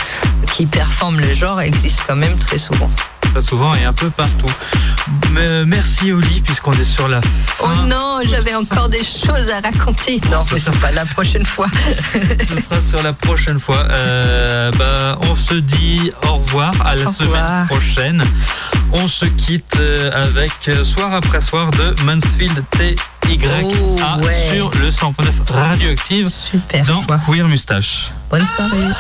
[0.55, 2.91] qui performent le genre existent quand même très souvent.
[3.43, 4.51] Souvent et un peu partout.
[5.33, 7.21] Mais, merci Oli puisqu'on est sur la
[7.61, 7.87] Oh fin.
[7.87, 10.21] non, j'avais encore des choses à raconter.
[10.31, 11.67] Non, mais c'est pas la prochaine fois.
[12.13, 13.85] Ce sera sur la prochaine fois.
[13.91, 17.67] Euh, bah, on se dit au revoir à la Au semaine revoir.
[17.67, 18.25] prochaine.
[18.93, 24.51] On se quitte euh, avec euh, soir après soir de Mansfield TYA Oh, ouais.
[24.55, 27.19] sur le 100.9 radioactive Super dans choix.
[27.27, 28.11] Queer Mustache.
[28.31, 28.93] Bonne soirée.